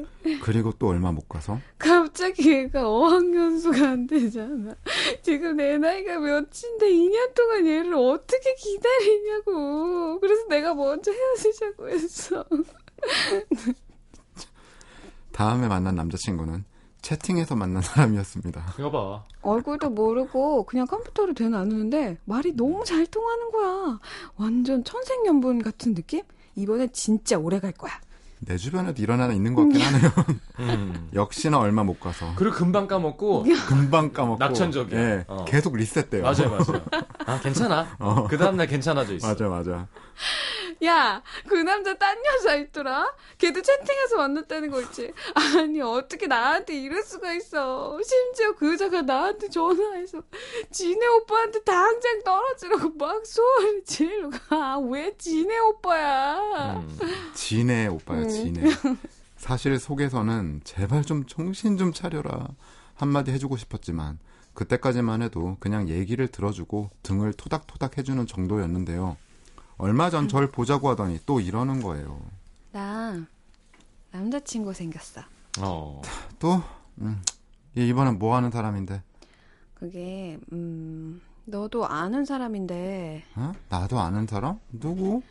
그리고 0.42 0.72
또 0.80 0.88
얼마 0.88 1.12
못 1.12 1.30
가서 1.30 1.60
갑자기 1.78 2.54
애가 2.54 2.90
어학연수가 2.90 3.88
안 3.88 4.08
되잖아. 4.08 4.76
지금 5.22 5.58
내 5.58 5.78
나이가 5.78 6.20
몇인데 6.20 6.90
2년 6.90 7.34
동안 7.36 7.68
얘를 7.68 7.94
어떻게 7.94 8.56
기다리냐고. 8.56 10.20
그래서 10.20 10.48
내가 10.48 10.74
먼저 10.74 11.12
헤어지자고 11.12 11.90
했어. 11.90 12.46
다음에 15.32 15.68
만난 15.68 15.96
남자친구는 15.96 16.66
채팅에서 17.02 17.56
만난 17.56 17.82
사람이었습니다. 17.82 18.74
이거 18.78 18.92
봐 18.92 19.24
얼굴도 19.42 19.90
모르고 19.92 20.64
그냥 20.66 20.86
컴퓨터로 20.88 21.34
대 21.34 21.48
나누는데 21.50 22.18
말이 22.26 22.54
너무 22.56 22.84
잘 22.86 23.06
통하는 23.08 23.52
거야. 23.52 24.00
완전 24.38 24.84
천생연분 24.84 25.62
같은 25.64 25.94
느낌? 25.96 26.24
이번에 26.56 26.88
진짜 26.92 27.38
오래 27.38 27.60
갈 27.60 27.72
거야. 27.72 27.94
내 28.42 28.56
주변에도 28.56 29.02
이런 29.02 29.20
하나 29.20 29.34
있는 29.34 29.54
것 29.54 29.64
같긴 29.64 29.82
하네요. 29.82 30.12
음. 30.60 31.10
역시나 31.14 31.60
얼마 31.60 31.84
못 31.84 32.00
가서 32.00 32.34
그리고 32.36 32.56
금방 32.56 32.88
까먹고 32.88 33.44
금방 33.68 34.12
까먹고 34.14 34.40
낙천적이야. 34.44 35.00
예, 35.00 35.26
어. 35.28 35.44
계속 35.46 35.76
리셋돼요. 35.76 36.24
맞아요, 36.24 36.50
맞아요. 36.50 36.82
아 37.26 37.40
괜찮아. 37.42 37.88
어. 38.00 38.28
그 38.30 38.38
다음 38.38 38.56
날 38.56 38.68
괜찮아져 38.68 39.14
있어. 39.16 39.28
맞아 39.28 39.48
맞아. 39.50 39.88
야, 40.84 41.22
그 41.48 41.56
남자 41.56 41.98
딴 41.98 42.18
여자 42.26 42.56
있더라? 42.56 43.14
걔도 43.38 43.62
채팅해서 43.62 44.18
만났다는 44.18 44.70
거 44.70 44.82
있지? 44.82 45.12
아니, 45.34 45.82
어떻게 45.82 46.28
나한테 46.28 46.76
이럴 46.76 47.02
수가 47.04 47.34
있어. 47.34 48.00
심지어 48.04 48.54
그 48.56 48.74
여자가 48.74 49.02
나한테 49.02 49.50
전화해서 49.50 50.22
지네 50.72 51.06
오빠한테 51.08 51.62
당장 51.64 52.24
떨어지라고 52.24 52.90
막 52.92 53.26
소리 53.26 53.84
지르고 53.84 54.32
가. 54.50 54.80
왜 54.80 55.16
지네 55.18 55.58
오빠야? 55.60 56.74
음. 56.78 57.00
진해 57.34 57.88
오빠야 57.88 58.20
음. 58.22 58.30
진해. 58.30 58.70
사실 59.38 59.80
속에서는 59.80 60.62
제발 60.64 61.04
좀 61.04 61.26
정신 61.26 61.78
좀 61.78 61.94
차려라 61.94 62.48
한마디 62.96 63.32
해주고 63.32 63.56
싶었지만 63.58 64.20
그때까지만 64.54 65.22
해도 65.22 65.56
그냥 65.62 65.88
얘기를 65.88 66.28
들어주고 66.28 66.90
등을 67.04 67.32
토닥토닥 67.34 67.98
해주는 67.98 68.26
정도였는데요. 68.28 69.16
얼마 69.80 70.10
전 70.10 70.28
절 70.28 70.52
보자고 70.52 70.90
하더니 70.90 71.20
또 71.26 71.40
이러는 71.40 71.82
거예요. 71.82 72.20
나 72.72 73.18
남자친구 74.12 74.74
생겼어. 74.74 75.22
어. 75.60 76.02
또 76.38 76.62
음, 77.00 77.22
얘 77.78 77.88
이번엔 77.88 78.20
뭐 78.20 78.36
하는 78.36 78.52
사람인데? 78.52 79.02
그게, 79.74 80.38
음, 80.52 81.22
너도 81.46 81.88
아는 81.88 82.26
사람인데, 82.26 83.24
어? 83.36 83.54
나도 83.70 83.98
아는 84.00 84.28
사람? 84.28 84.60
누구? 84.72 85.22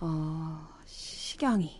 어, 0.00 0.66
시경이. 0.86 1.70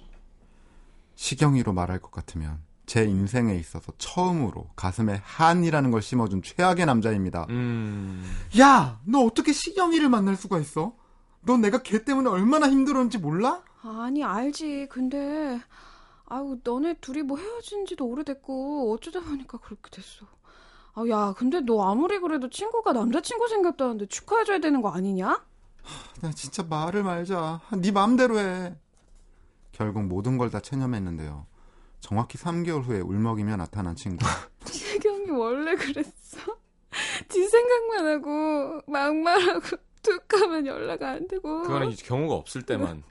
시경이로 1.15 1.73
말할 1.73 1.99
것 2.01 2.11
같으면 2.11 2.59
제 2.85 3.05
인생에 3.05 3.55
있어서 3.57 3.93
처음으로 3.97 4.69
가슴에 4.77 5.21
한이라는 5.25 5.91
걸 5.91 6.03
심어준 6.03 6.43
최악의 6.43 6.85
남자입니다. 6.85 7.47
음. 7.49 8.23
야, 8.61 9.01
너 9.05 9.21
어떻게 9.25 9.53
시경이를 9.55 10.11
만날 10.11 10.37
수가 10.37 10.59
있어? 10.59 10.95
넌 11.43 11.61
내가 11.61 11.83
걔 11.83 12.05
때문에 12.05 12.29
얼마나 12.31 12.69
힘들었는지 12.69 13.19
몰라? 13.19 13.63
아니, 13.83 14.23
알지. 14.23 14.87
근데, 14.91 15.61
아유, 16.27 16.59
너네 16.63 16.95
둘이 17.01 17.23
뭐 17.23 17.37
헤어진 17.39 17.85
지도 17.87 18.07
오래됐고, 18.07 18.93
어쩌다 18.93 19.21
보니까 19.21 19.59
그렇게 19.59 19.91
됐어. 19.91 20.27
아, 20.95 21.05
야, 21.09 21.35
근데 21.37 21.61
너 21.61 21.83
아무리 21.91 22.19
그래도 22.21 22.49
친구가 22.49 22.93
남자친구 22.93 23.49
생겼다는데 23.49 24.07
축하해줘야 24.07 24.59
되는 24.59 24.83
거 24.83 24.91
아니냐? 24.91 25.43
나 26.21 26.31
진짜 26.31 26.63
말을 26.63 27.03
말자. 27.03 27.61
네 27.79 27.91
맘대로 27.91 28.39
해. 28.39 28.77
결국 29.73 30.05
모든 30.05 30.39
걸 30.39 30.51
다 30.51 30.61
체념했는데요. 30.61 31.47
정확히 31.99 32.37
3개월 32.39 32.85
후에 32.85 33.01
울먹이며 33.01 33.57
나타난 33.57 33.97
친구. 33.97 34.25
세경이 34.67 35.31
원래 35.31 35.75
그랬어. 35.75 36.39
지 37.29 37.49
생각만 37.49 38.07
하고, 38.07 38.81
막말하고, 38.87 39.77
툭 40.03 40.25
하면 40.41 40.67
연락 40.67 41.03
안 41.03 41.27
되고. 41.29 41.63
그거는 41.63 41.91
이제 41.91 42.05
경우가 42.07 42.35
없을 42.35 42.63
때만. 42.63 43.03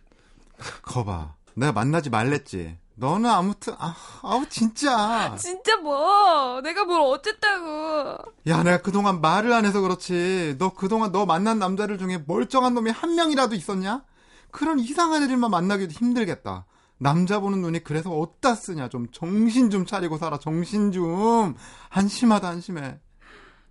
거봐. 0.84 1.36
내가 1.56 1.72
만나지 1.72 2.10
말랬지. 2.10 2.78
너는 2.96 3.30
아무튼 3.30 3.74
아, 3.80 3.96
아우 4.22 4.46
진짜. 4.48 5.36
진짜 5.40 5.78
뭐, 5.78 6.62
내가 6.62 6.86
뭘 6.86 7.02
어쨌다고. 7.02 8.18
야, 8.48 8.64
내가 8.64 8.82
그동안 8.82 9.22
말을 9.22 9.52
안 9.54 9.66
해서 9.66 9.82
그렇지. 9.82 10.56
너 10.60 10.74
그동안 10.74 11.12
너 11.12 11.26
만난 11.26 11.58
남자들 11.58 11.98
중에 11.98 12.24
멀쩡한 12.28 12.74
놈이 12.74 12.92
한 12.92 13.16
명이라도 13.16 13.56
있었냐? 13.56 14.04
그런 14.52 14.80
이상한 14.80 15.24
애들만 15.24 15.50
만나기도 15.50 15.94
힘들겠다. 15.94 16.66
남자 16.98 17.40
보는 17.40 17.62
눈이 17.62 17.84
그래서 17.84 18.12
어디다 18.12 18.54
쓰냐. 18.54 18.90
좀 18.90 19.08
정신 19.12 19.72
좀 19.72 19.86
차리고 19.88 20.18
살아. 20.18 20.38
정신 20.38 20.92
좀. 20.92 21.56
한심하다, 21.90 22.48
한심해. 22.48 23.00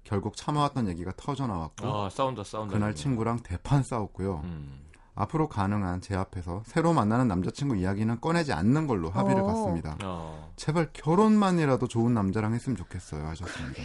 결국 0.05 0.37
참아왔던 0.37 0.89
얘기가 0.89 1.13
터져 1.17 1.47
나왔고 1.47 1.87
아 1.87 2.11
싸운다 2.11 2.43
싸운다. 2.45 2.73
그날. 2.75 2.95
친구랑 2.95 3.41
대판 3.41 3.83
싸웠고요. 3.83 4.41
음. 4.45 4.81
앞으로 5.15 5.49
가능한 5.49 6.01
제 6.01 6.15
앞에서 6.15 6.63
새로 6.65 6.93
만나는 6.95 7.29
남자친구 7.29 7.77
이야기는 7.77 8.21
꺼내지 8.21 8.53
않는 8.53 8.87
걸로 8.87 9.11
합의를 9.11 9.43
어. 9.43 9.47
봤습니다. 9.47 9.97
어. 10.03 10.53
제발 10.57 10.91
결혼만이라도 10.93 11.89
좋은 11.89 12.15
남자랑 12.15 12.55
했으면 12.55 12.77
좋겠어요. 12.77 13.27
하셨습니다. 13.27 13.83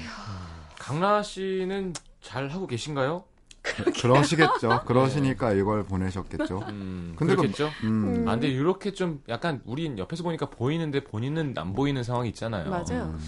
강라 0.80 1.24
씨는 1.24 1.94
잘 2.22 2.48
하고 2.50 2.68
계신가요? 2.68 3.24
그러시겠죠. 4.00 4.84
그러시니까 4.86 5.52
이걸 5.52 5.84
보내셨겠죠. 5.84 6.60
음. 6.70 7.16
근데 7.18 7.36
그- 7.36 7.42
그렇겠죠. 7.42 7.70
음, 7.84 8.24
아, 8.28 8.32
근데 8.34 8.48
이렇게 8.48 8.94
좀 8.94 9.22
약간 9.28 9.62
우린 9.66 9.98
옆에서 9.98 10.24
보니까 10.24 10.50
보이는데 10.52 11.04
본인은 11.04 11.56
안 11.58 11.74
보이는 11.74 12.02
상황이 12.04 12.30
있잖아요. 12.30 12.70
맞아요. 12.70 13.06
음. 13.06 13.20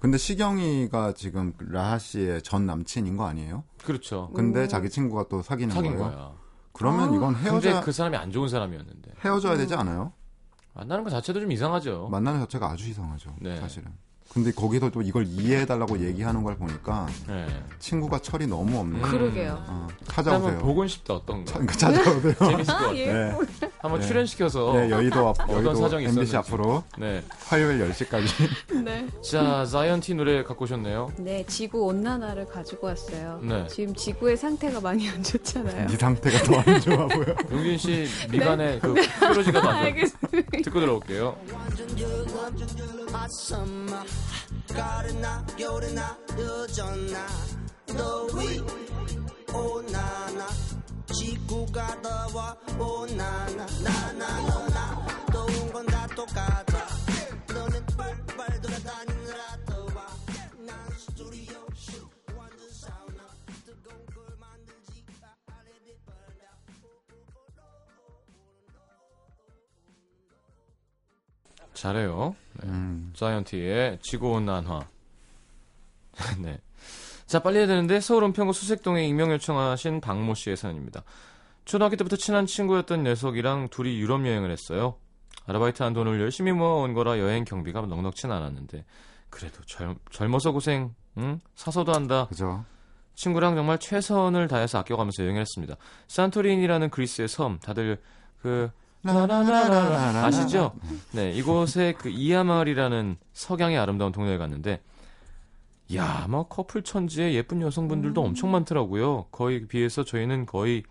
근데 0.00 0.16
시경이가 0.16 1.12
지금 1.12 1.52
라하 1.58 1.98
씨의 1.98 2.42
전 2.42 2.64
남친인 2.66 3.16
거 3.18 3.26
아니에요? 3.26 3.64
그렇죠. 3.84 4.30
근데 4.34 4.62
음. 4.62 4.68
자기 4.68 4.88
친구가 4.88 5.26
또 5.28 5.42
사귀는 5.42 5.74
사귄 5.74 5.96
거예요. 5.96 6.10
거야. 6.10 6.32
그러면 6.72 7.12
아. 7.12 7.14
이건 7.14 7.34
근데 7.34 7.50
헤어져야 7.50 7.80
그 7.82 7.92
사람이 7.92 8.16
안 8.16 8.32
좋은 8.32 8.48
사람이었는데 8.48 9.12
헤어져야 9.22 9.58
되지 9.58 9.74
않아요? 9.74 10.12
만나는 10.72 11.04
것 11.04 11.10
자체도 11.10 11.40
좀 11.40 11.52
이상하죠. 11.52 12.08
만나는 12.10 12.40
자체가 12.40 12.70
아주 12.70 12.88
이상하죠. 12.88 13.36
네. 13.40 13.56
사실은. 13.58 13.92
근데 14.32 14.52
거기서 14.52 14.90
또 14.90 15.02
이걸 15.02 15.26
이해해달라고 15.26 15.98
얘기하는 16.06 16.44
걸 16.44 16.56
보니까 16.56 17.08
네. 17.26 17.46
친구가 17.80 18.20
철이 18.20 18.46
너무 18.46 18.78
없네요. 18.78 19.04
음. 19.04 19.10
그러게요. 19.10 19.52
어, 19.66 19.88
한번 19.88 20.06
찾아오세요. 20.06 20.58
보고 20.60 20.86
싶다 20.86 21.14
어떤 21.14 21.44
거. 21.44 21.52
차- 21.52 21.58
그 21.58 21.76
찾아오세요. 21.76 22.34
재밌을 22.38 22.64
것 22.64 22.66
같아. 22.66 22.96
예. 22.96 23.06
네. 23.12 23.32
한번 23.80 24.00
네. 24.00 24.06
출연시켜서. 24.06 24.72
네, 24.74 24.90
여의도 24.90 25.28
앞, 25.30 25.40
어떤 25.40 25.50
여의도 25.56 25.74
사정이 25.74 26.04
MBC 26.04 26.22
있었는지. 26.22 26.36
앞으로 26.36 26.84
네. 26.96 27.24
화요일 27.40 27.90
10시까지. 27.90 28.26
네. 28.84 29.08
자, 29.20 29.64
자이언티 29.66 30.14
노래 30.14 30.44
갖고 30.44 30.62
오셨네요. 30.64 31.10
네, 31.16 31.44
지구 31.48 31.86
온난화를 31.86 32.46
가지고 32.46 32.86
왔어요. 32.86 33.40
네. 33.42 33.66
지금 33.68 33.92
지구의 33.96 34.36
상태가 34.36 34.80
많이 34.80 35.08
안 35.10 35.20
좋잖아요. 35.24 35.88
네 35.88 35.96
상태가 35.96 36.38
더 36.44 36.60
안 36.70 36.80
좋아 36.80 37.06
보여. 37.08 37.34
용진 37.50 37.76
씨 37.78 38.06
미간에 38.30 38.78
그 38.78 38.94
뾰루지가. 39.18 39.74
알겠습니다. 39.76 40.50
듣고 40.62 40.78
들어올게요. 40.78 41.36
아줌마 43.12 44.04
가르나 44.72 45.44
겨울이나 45.56 46.16
늦었나? 46.36 47.26
더위 47.86 48.60
오나나? 49.52 50.46
지구가 51.12 52.00
더워 52.02 52.56
오나나? 52.78 53.66
나나나나? 53.82 55.26
더운 55.32 55.72
건 55.72 55.86
다 55.86 56.06
똑같아. 56.08 56.86
너는 57.52 57.84
빨빨 57.96 58.60
돌아다니느라 58.60 59.64
더워. 59.66 59.90
난 60.66 60.90
스튜디오 60.98 61.58
완전 62.36 62.70
사우나. 62.70 63.26
뜨거운 63.66 64.06
걸 64.06 64.24
만들지 64.38 65.04
아래를 65.46 65.98
벌려 66.06 66.46
잘해요. 71.74 72.34
네. 72.70 72.76
음. 72.76 73.12
자이언티의 73.14 73.98
지구온난화. 74.02 74.86
네. 76.40 76.58
자, 77.26 77.40
빨리 77.40 77.58
해야 77.58 77.66
되는데 77.66 78.00
서울 78.00 78.24
은평구 78.24 78.52
수색동에 78.52 79.06
익명 79.06 79.30
요청하신 79.32 80.00
박모 80.00 80.34
씨의 80.34 80.56
사연입니다. 80.56 81.04
초등학교 81.64 81.96
때부터 81.96 82.16
친한 82.16 82.46
친구였던 82.46 83.04
녀석이랑 83.04 83.68
둘이 83.68 84.00
유럽 84.00 84.26
여행을 84.26 84.50
했어요. 84.50 84.96
아르바이트 85.46 85.82
한 85.82 85.92
돈을 85.92 86.20
열심히 86.20 86.52
모아온 86.52 86.94
거라 86.94 87.18
여행 87.18 87.44
경비가 87.44 87.82
넉넉진 87.82 88.30
않았는데 88.30 88.84
그래도 89.30 89.62
젊, 89.64 89.96
젊어서 90.10 90.52
고생, 90.52 90.94
응? 91.18 91.40
사서도 91.54 91.92
한다. 91.92 92.26
그죠. 92.28 92.64
친구랑 93.14 93.54
정말 93.54 93.78
최선을 93.78 94.48
다해서 94.48 94.78
아껴가면서 94.78 95.22
여행을 95.22 95.40
했습니다. 95.42 95.76
산토리니라는 96.08 96.90
그리스의 96.90 97.28
섬, 97.28 97.58
다들 97.60 98.00
그 98.42 98.70
라라라라라 99.02 100.24
아시죠? 100.26 100.72
네, 101.12 101.32
이곳에 101.32 101.94
그 101.96 102.08
이야마을이라는 102.08 103.16
석양이 103.32 103.76
아름다운 103.78 104.12
동네에 104.12 104.36
갔는데, 104.38 104.82
야, 105.94 106.26
막 106.28 106.48
커플 106.48 106.82
천지에 106.82 107.32
예쁜 107.34 107.62
여성분들도 107.62 108.20
엄청 108.22 108.50
많더라고요. 108.52 109.26
거의 109.32 109.66
비해서 109.66 110.04
저희는 110.04 110.46
거의 110.46 110.84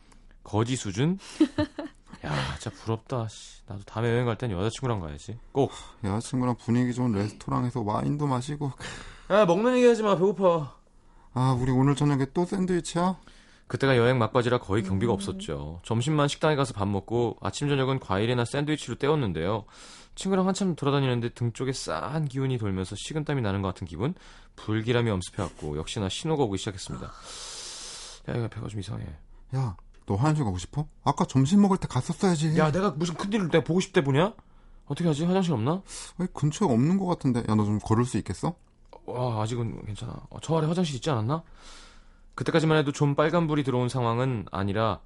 거지 0.43 0.76
수준? 0.76 1.18
야, 2.26 2.34
진짜 2.60 2.76
부럽다. 2.84 3.28
씨. 3.30 3.62
나도 3.68 3.84
다음에 3.84 4.10
여행 4.12 4.26
갈 4.26 4.36
땐 4.36 4.51
여자친구랑 4.51 4.99
가야지. 4.99 5.38
꼭. 5.53 5.72
여자친구랑 6.03 6.55
분위기 6.57 6.93
좋은 6.93 7.14
레스토랑에서 7.14 7.82
와인도 7.82 8.28
마시고. 8.28 8.72
야, 9.32 9.45
먹는 9.45 9.78
얘기 9.78 9.86
하지 9.88 10.03
마. 10.03 10.16
배고파. 10.16 10.76
아, 11.34 11.57
우리 11.62 11.72
오늘 11.72 11.95
저녁에 11.95 12.26
또 12.34 12.43
샌드위치야? 12.45 13.16
그때가 13.70 13.97
여행 13.97 14.17
막바지라 14.17 14.57
거의 14.57 14.82
경비가 14.84 15.13
없었죠. 15.13 15.80
점심만 15.86 16.28
식당에 16.28 16.55
가서 16.55 16.74
밥 16.74 16.88
먹고 16.88 17.38
아침 17.39 17.70
저녁은 17.70 17.99
과일이나 17.99 18.43
샌드위치로 18.43 18.95
때웠는데요. 18.95 19.65
친구랑 20.15 20.47
한참 20.47 20.76
돌아다니는데 20.76 21.30
등 21.30 21.53
쪽에 21.53 21.72
싸한 21.72 22.26
기운이 22.26 22.57
돌면서 22.57 22.95
식은땀이 22.97 23.41
나는 23.43 23.61
것 23.61 23.67
같은 23.70 23.86
기분? 23.86 24.15
불길함이 24.55 25.09
엄습해왔고 25.11 25.78
역시나 25.78 26.09
신호가 26.09 26.43
오기 26.45 26.57
시작했습니다. 26.57 27.05
야, 27.05 28.36
이거 28.36 28.47
배가 28.47 28.67
좀 28.67 28.80
이상해. 28.80 29.05
야, 29.55 29.78
너 30.07 30.15
화장실 30.15 30.45
가고 30.45 30.57
싶어? 30.57 30.88
아까 31.03 31.26
점심 31.26 31.61
먹을 31.61 31.78
때 31.78 31.88
갔었어야지. 31.88 32.57
야, 32.57 32.72
내가 32.72 32.89
무슨 32.89 33.13
큰일을 33.13 33.49
내가 33.49 33.63
보고 33.63 33.80
싶대 33.80 34.03
보냐? 34.03 34.34
어떻게 34.88 35.07
하지? 35.07 35.26
화장실 35.26 35.53
없나? 35.53 35.84
아니, 36.17 36.34
근처에 36.34 36.67
없는 36.67 36.97
것 36.97 37.05
같은데. 37.05 37.41
야, 37.47 37.53
너 37.55 37.63
좀 37.65 37.78
걸을 37.78 38.03
수 38.03 38.17
있겠어? 38.17 38.55
와, 39.05 39.43
아직은 39.43 39.86
괜찮아. 39.86 40.13
어, 40.32 40.38
저 40.41 40.57
아래 40.57 40.65
화장실 40.65 40.95
있지 40.95 41.09
않았나? 41.11 41.43
그때까지만 42.39 42.77
해도 42.77 42.93
좀 42.93 43.15
빨간불이 43.15 43.63
들어온 43.65 43.89
상황은 43.89 44.45
아니라, 44.49 45.01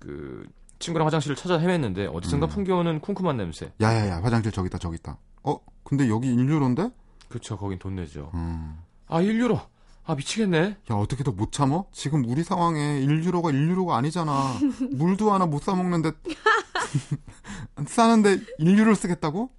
그, 0.00 0.44
친구랑 0.80 1.06
화장실을 1.06 1.36
찾아 1.36 1.58
헤맸는데, 1.58 2.12
어디선가 2.12 2.46
음. 2.46 2.48
풍겨오는 2.48 3.00
쿰쿰한 3.00 3.36
냄새. 3.36 3.72
야야야, 3.80 4.20
화장실 4.20 4.50
저기 4.50 4.66
있다, 4.66 4.78
저기 4.78 4.96
있다. 4.96 5.16
어, 5.44 5.56
근데 5.84 6.08
여기 6.08 6.34
1유로인데? 6.34 6.92
그쵸, 7.28 7.56
거긴 7.56 7.78
돈 7.78 7.94
내죠. 7.94 8.32
음. 8.34 8.78
아, 9.06 9.20
1유로! 9.22 9.60
아, 10.04 10.16
미치겠네. 10.16 10.58
야, 10.90 10.94
어떻게 10.96 11.22
더 11.22 11.30
못 11.30 11.52
참어? 11.52 11.86
지금 11.92 12.24
우리 12.28 12.42
상황에 12.42 13.00
1유로가 13.06 13.52
1유로가 13.54 13.92
아니잖아. 13.92 14.54
물도 14.90 15.32
하나 15.32 15.46
못 15.46 15.62
사 15.62 15.76
먹는데, 15.76 16.10
싸는데 17.86 18.40
1유로를 18.58 18.96
쓰겠다고? 18.96 19.50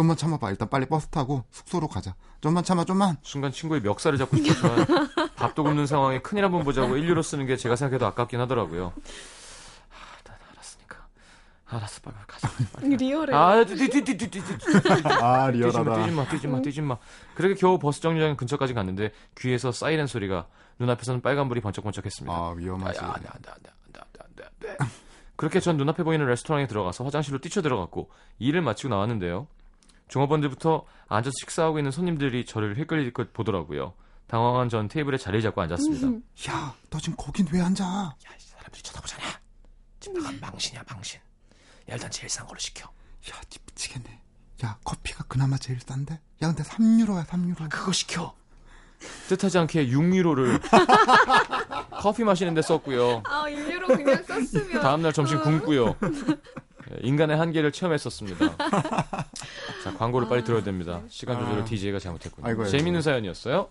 좀만 0.00 0.16
참아봐. 0.16 0.50
일단 0.50 0.68
빨리 0.68 0.86
버스 0.86 1.08
타고 1.08 1.44
숙소로 1.50 1.86
가자. 1.88 2.14
좀만 2.40 2.64
참아, 2.64 2.84
좀만. 2.84 3.18
순간 3.22 3.52
친구의 3.52 3.82
멱살을 3.82 4.18
잡고 4.18 4.36
싶었지만, 4.38 4.86
밥도 5.36 5.62
굶는 5.62 5.86
상황에 5.86 6.20
큰일 6.20 6.44
한번 6.44 6.64
보자고 6.64 6.94
1유로 6.94 7.22
쓰는 7.22 7.46
게 7.46 7.56
제가 7.56 7.76
생각해도 7.76 8.06
아깝긴 8.06 8.40
하더라고요. 8.40 8.94
아, 8.96 9.94
난 10.24 10.36
알았으니까. 10.52 10.96
알았어, 11.66 12.00
빨리 12.00 12.16
가자. 12.26 12.48
빨리. 12.72 12.96
리얼해. 12.96 13.34
아, 13.34 13.64
뛰, 13.64 13.76
뛰, 13.76 13.90
뛰, 13.90 14.04
뛰, 14.04 14.16
뛰, 14.16 14.30
뛰, 14.30 14.40
뛰. 14.40 15.08
아, 15.22 15.52
뛰지 15.52 15.78
마, 15.80 15.94
뛰지 15.96 16.10
마, 16.12 16.28
뛰지 16.28 16.46
마, 16.48 16.62
뛰지 16.62 16.80
마. 16.80 16.98
그렇게 17.34 17.54
겨우 17.54 17.78
버스 17.78 18.00
정류장 18.00 18.36
근처까지 18.36 18.72
갔는데 18.72 19.12
귀에서 19.36 19.70
사이렌 19.70 20.06
소리가 20.06 20.46
눈앞에서는 20.78 21.20
빨간불이 21.20 21.60
번쩍번쩍했습니다. 21.60 22.34
아, 22.34 22.54
위험하지. 22.56 23.00
아, 23.00 23.12
안 23.16 23.22
돼, 23.22 23.28
안 23.28 23.42
돼, 23.42 23.50
안 23.50 23.62
돼, 23.62 23.70
안 23.70 23.92
돼, 23.92 24.00
안 24.00 24.12
돼, 24.12 24.44
안 24.44 24.50
돼, 24.60 24.76
안 24.78 24.78
돼. 24.78 24.94
그렇게 25.36 25.60
전 25.60 25.76
눈앞에 25.76 26.04
보이는 26.04 26.24
레스토랑에 26.24 26.66
들어가서 26.66 27.04
화장실로 27.04 27.38
뛰쳐 27.38 27.60
들어갔고 27.60 28.10
일을 28.38 28.62
마치고 28.62 28.88
나왔는데요. 28.88 29.46
종업원들부터 30.10 30.84
앉아서 31.08 31.32
식사하고 31.40 31.78
있는 31.78 31.90
손님들이 31.90 32.44
저를 32.44 32.76
힐끔힐끔 32.76 33.30
보더라고요. 33.32 33.94
당황한 34.26 34.68
전 34.68 34.88
테이블에 34.88 35.16
자리 35.16 35.40
잡고 35.42 35.60
앉았습니다. 35.62 36.06
야, 36.50 36.74
너 36.90 36.98
지금 36.98 37.14
거긴 37.16 37.46
왜 37.52 37.60
앉아? 37.60 37.84
야, 37.84 38.14
이 38.38 38.42
사람들이 38.42 38.82
쳐다보잖아. 38.82 39.22
지금 39.98 40.22
나간 40.22 40.38
망신이야, 40.40 40.84
망신. 40.88 41.18
야, 41.90 41.94
일단 41.94 42.10
제일 42.10 42.28
싼 42.28 42.46
걸로 42.46 42.58
시켜. 42.58 42.84
야, 42.86 43.40
니 43.50 43.58
미치겠네. 43.66 44.20
야, 44.64 44.78
커피가 44.84 45.24
그나마 45.26 45.56
제일 45.56 45.80
싼데? 45.80 46.14
야, 46.14 46.46
근데 46.46 46.62
3유로야, 46.62 47.26
3유로. 47.26 47.68
그거 47.70 47.92
시켜. 47.92 48.34
뜻하지 49.28 49.58
않게 49.58 49.86
6유로를 49.88 50.60
커피 52.02 52.22
마시는데 52.22 52.60
썼고요. 52.62 53.22
아, 53.24 53.48
인류로 53.48 53.86
그냥 53.88 54.22
썼으면. 54.22 54.82
다음날 54.82 55.12
점심 55.12 55.40
굶고요. 55.40 55.96
예, 56.92 56.98
인간의 57.00 57.36
한계를 57.38 57.72
체험했었습니다. 57.72 58.44
자, 59.84 59.92
광고를 59.96 60.28
빨리 60.28 60.44
들어야 60.44 60.62
됩니다. 60.62 61.00
시간 61.08 61.38
조절을 61.40 61.62
아. 61.62 61.64
DJ가 61.64 61.98
잘못했군요. 61.98 62.46
아이고, 62.46 62.62
아이고. 62.62 62.70
재밌는 62.76 63.02
사연이었어요. 63.02 63.68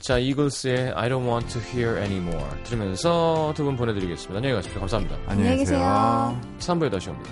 자, 0.00 0.18
이글스의 0.18 0.92
I 0.94 1.08
don't 1.08 1.26
want 1.26 1.48
to 1.54 1.62
hear 1.72 1.96
anymore 1.98 2.44
들으면서 2.64 3.52
두 3.56 3.64
분 3.64 3.76
보내드리겠습니다. 3.76 4.36
안녕히 4.36 4.54
가십시오. 4.56 4.78
감사합니다. 4.80 5.16
안녕히 5.26 5.56
계세요. 5.58 5.78
계세요. 5.78 6.40
3부에 6.58 6.90
다시 6.90 7.08
옵니다. 7.08 7.30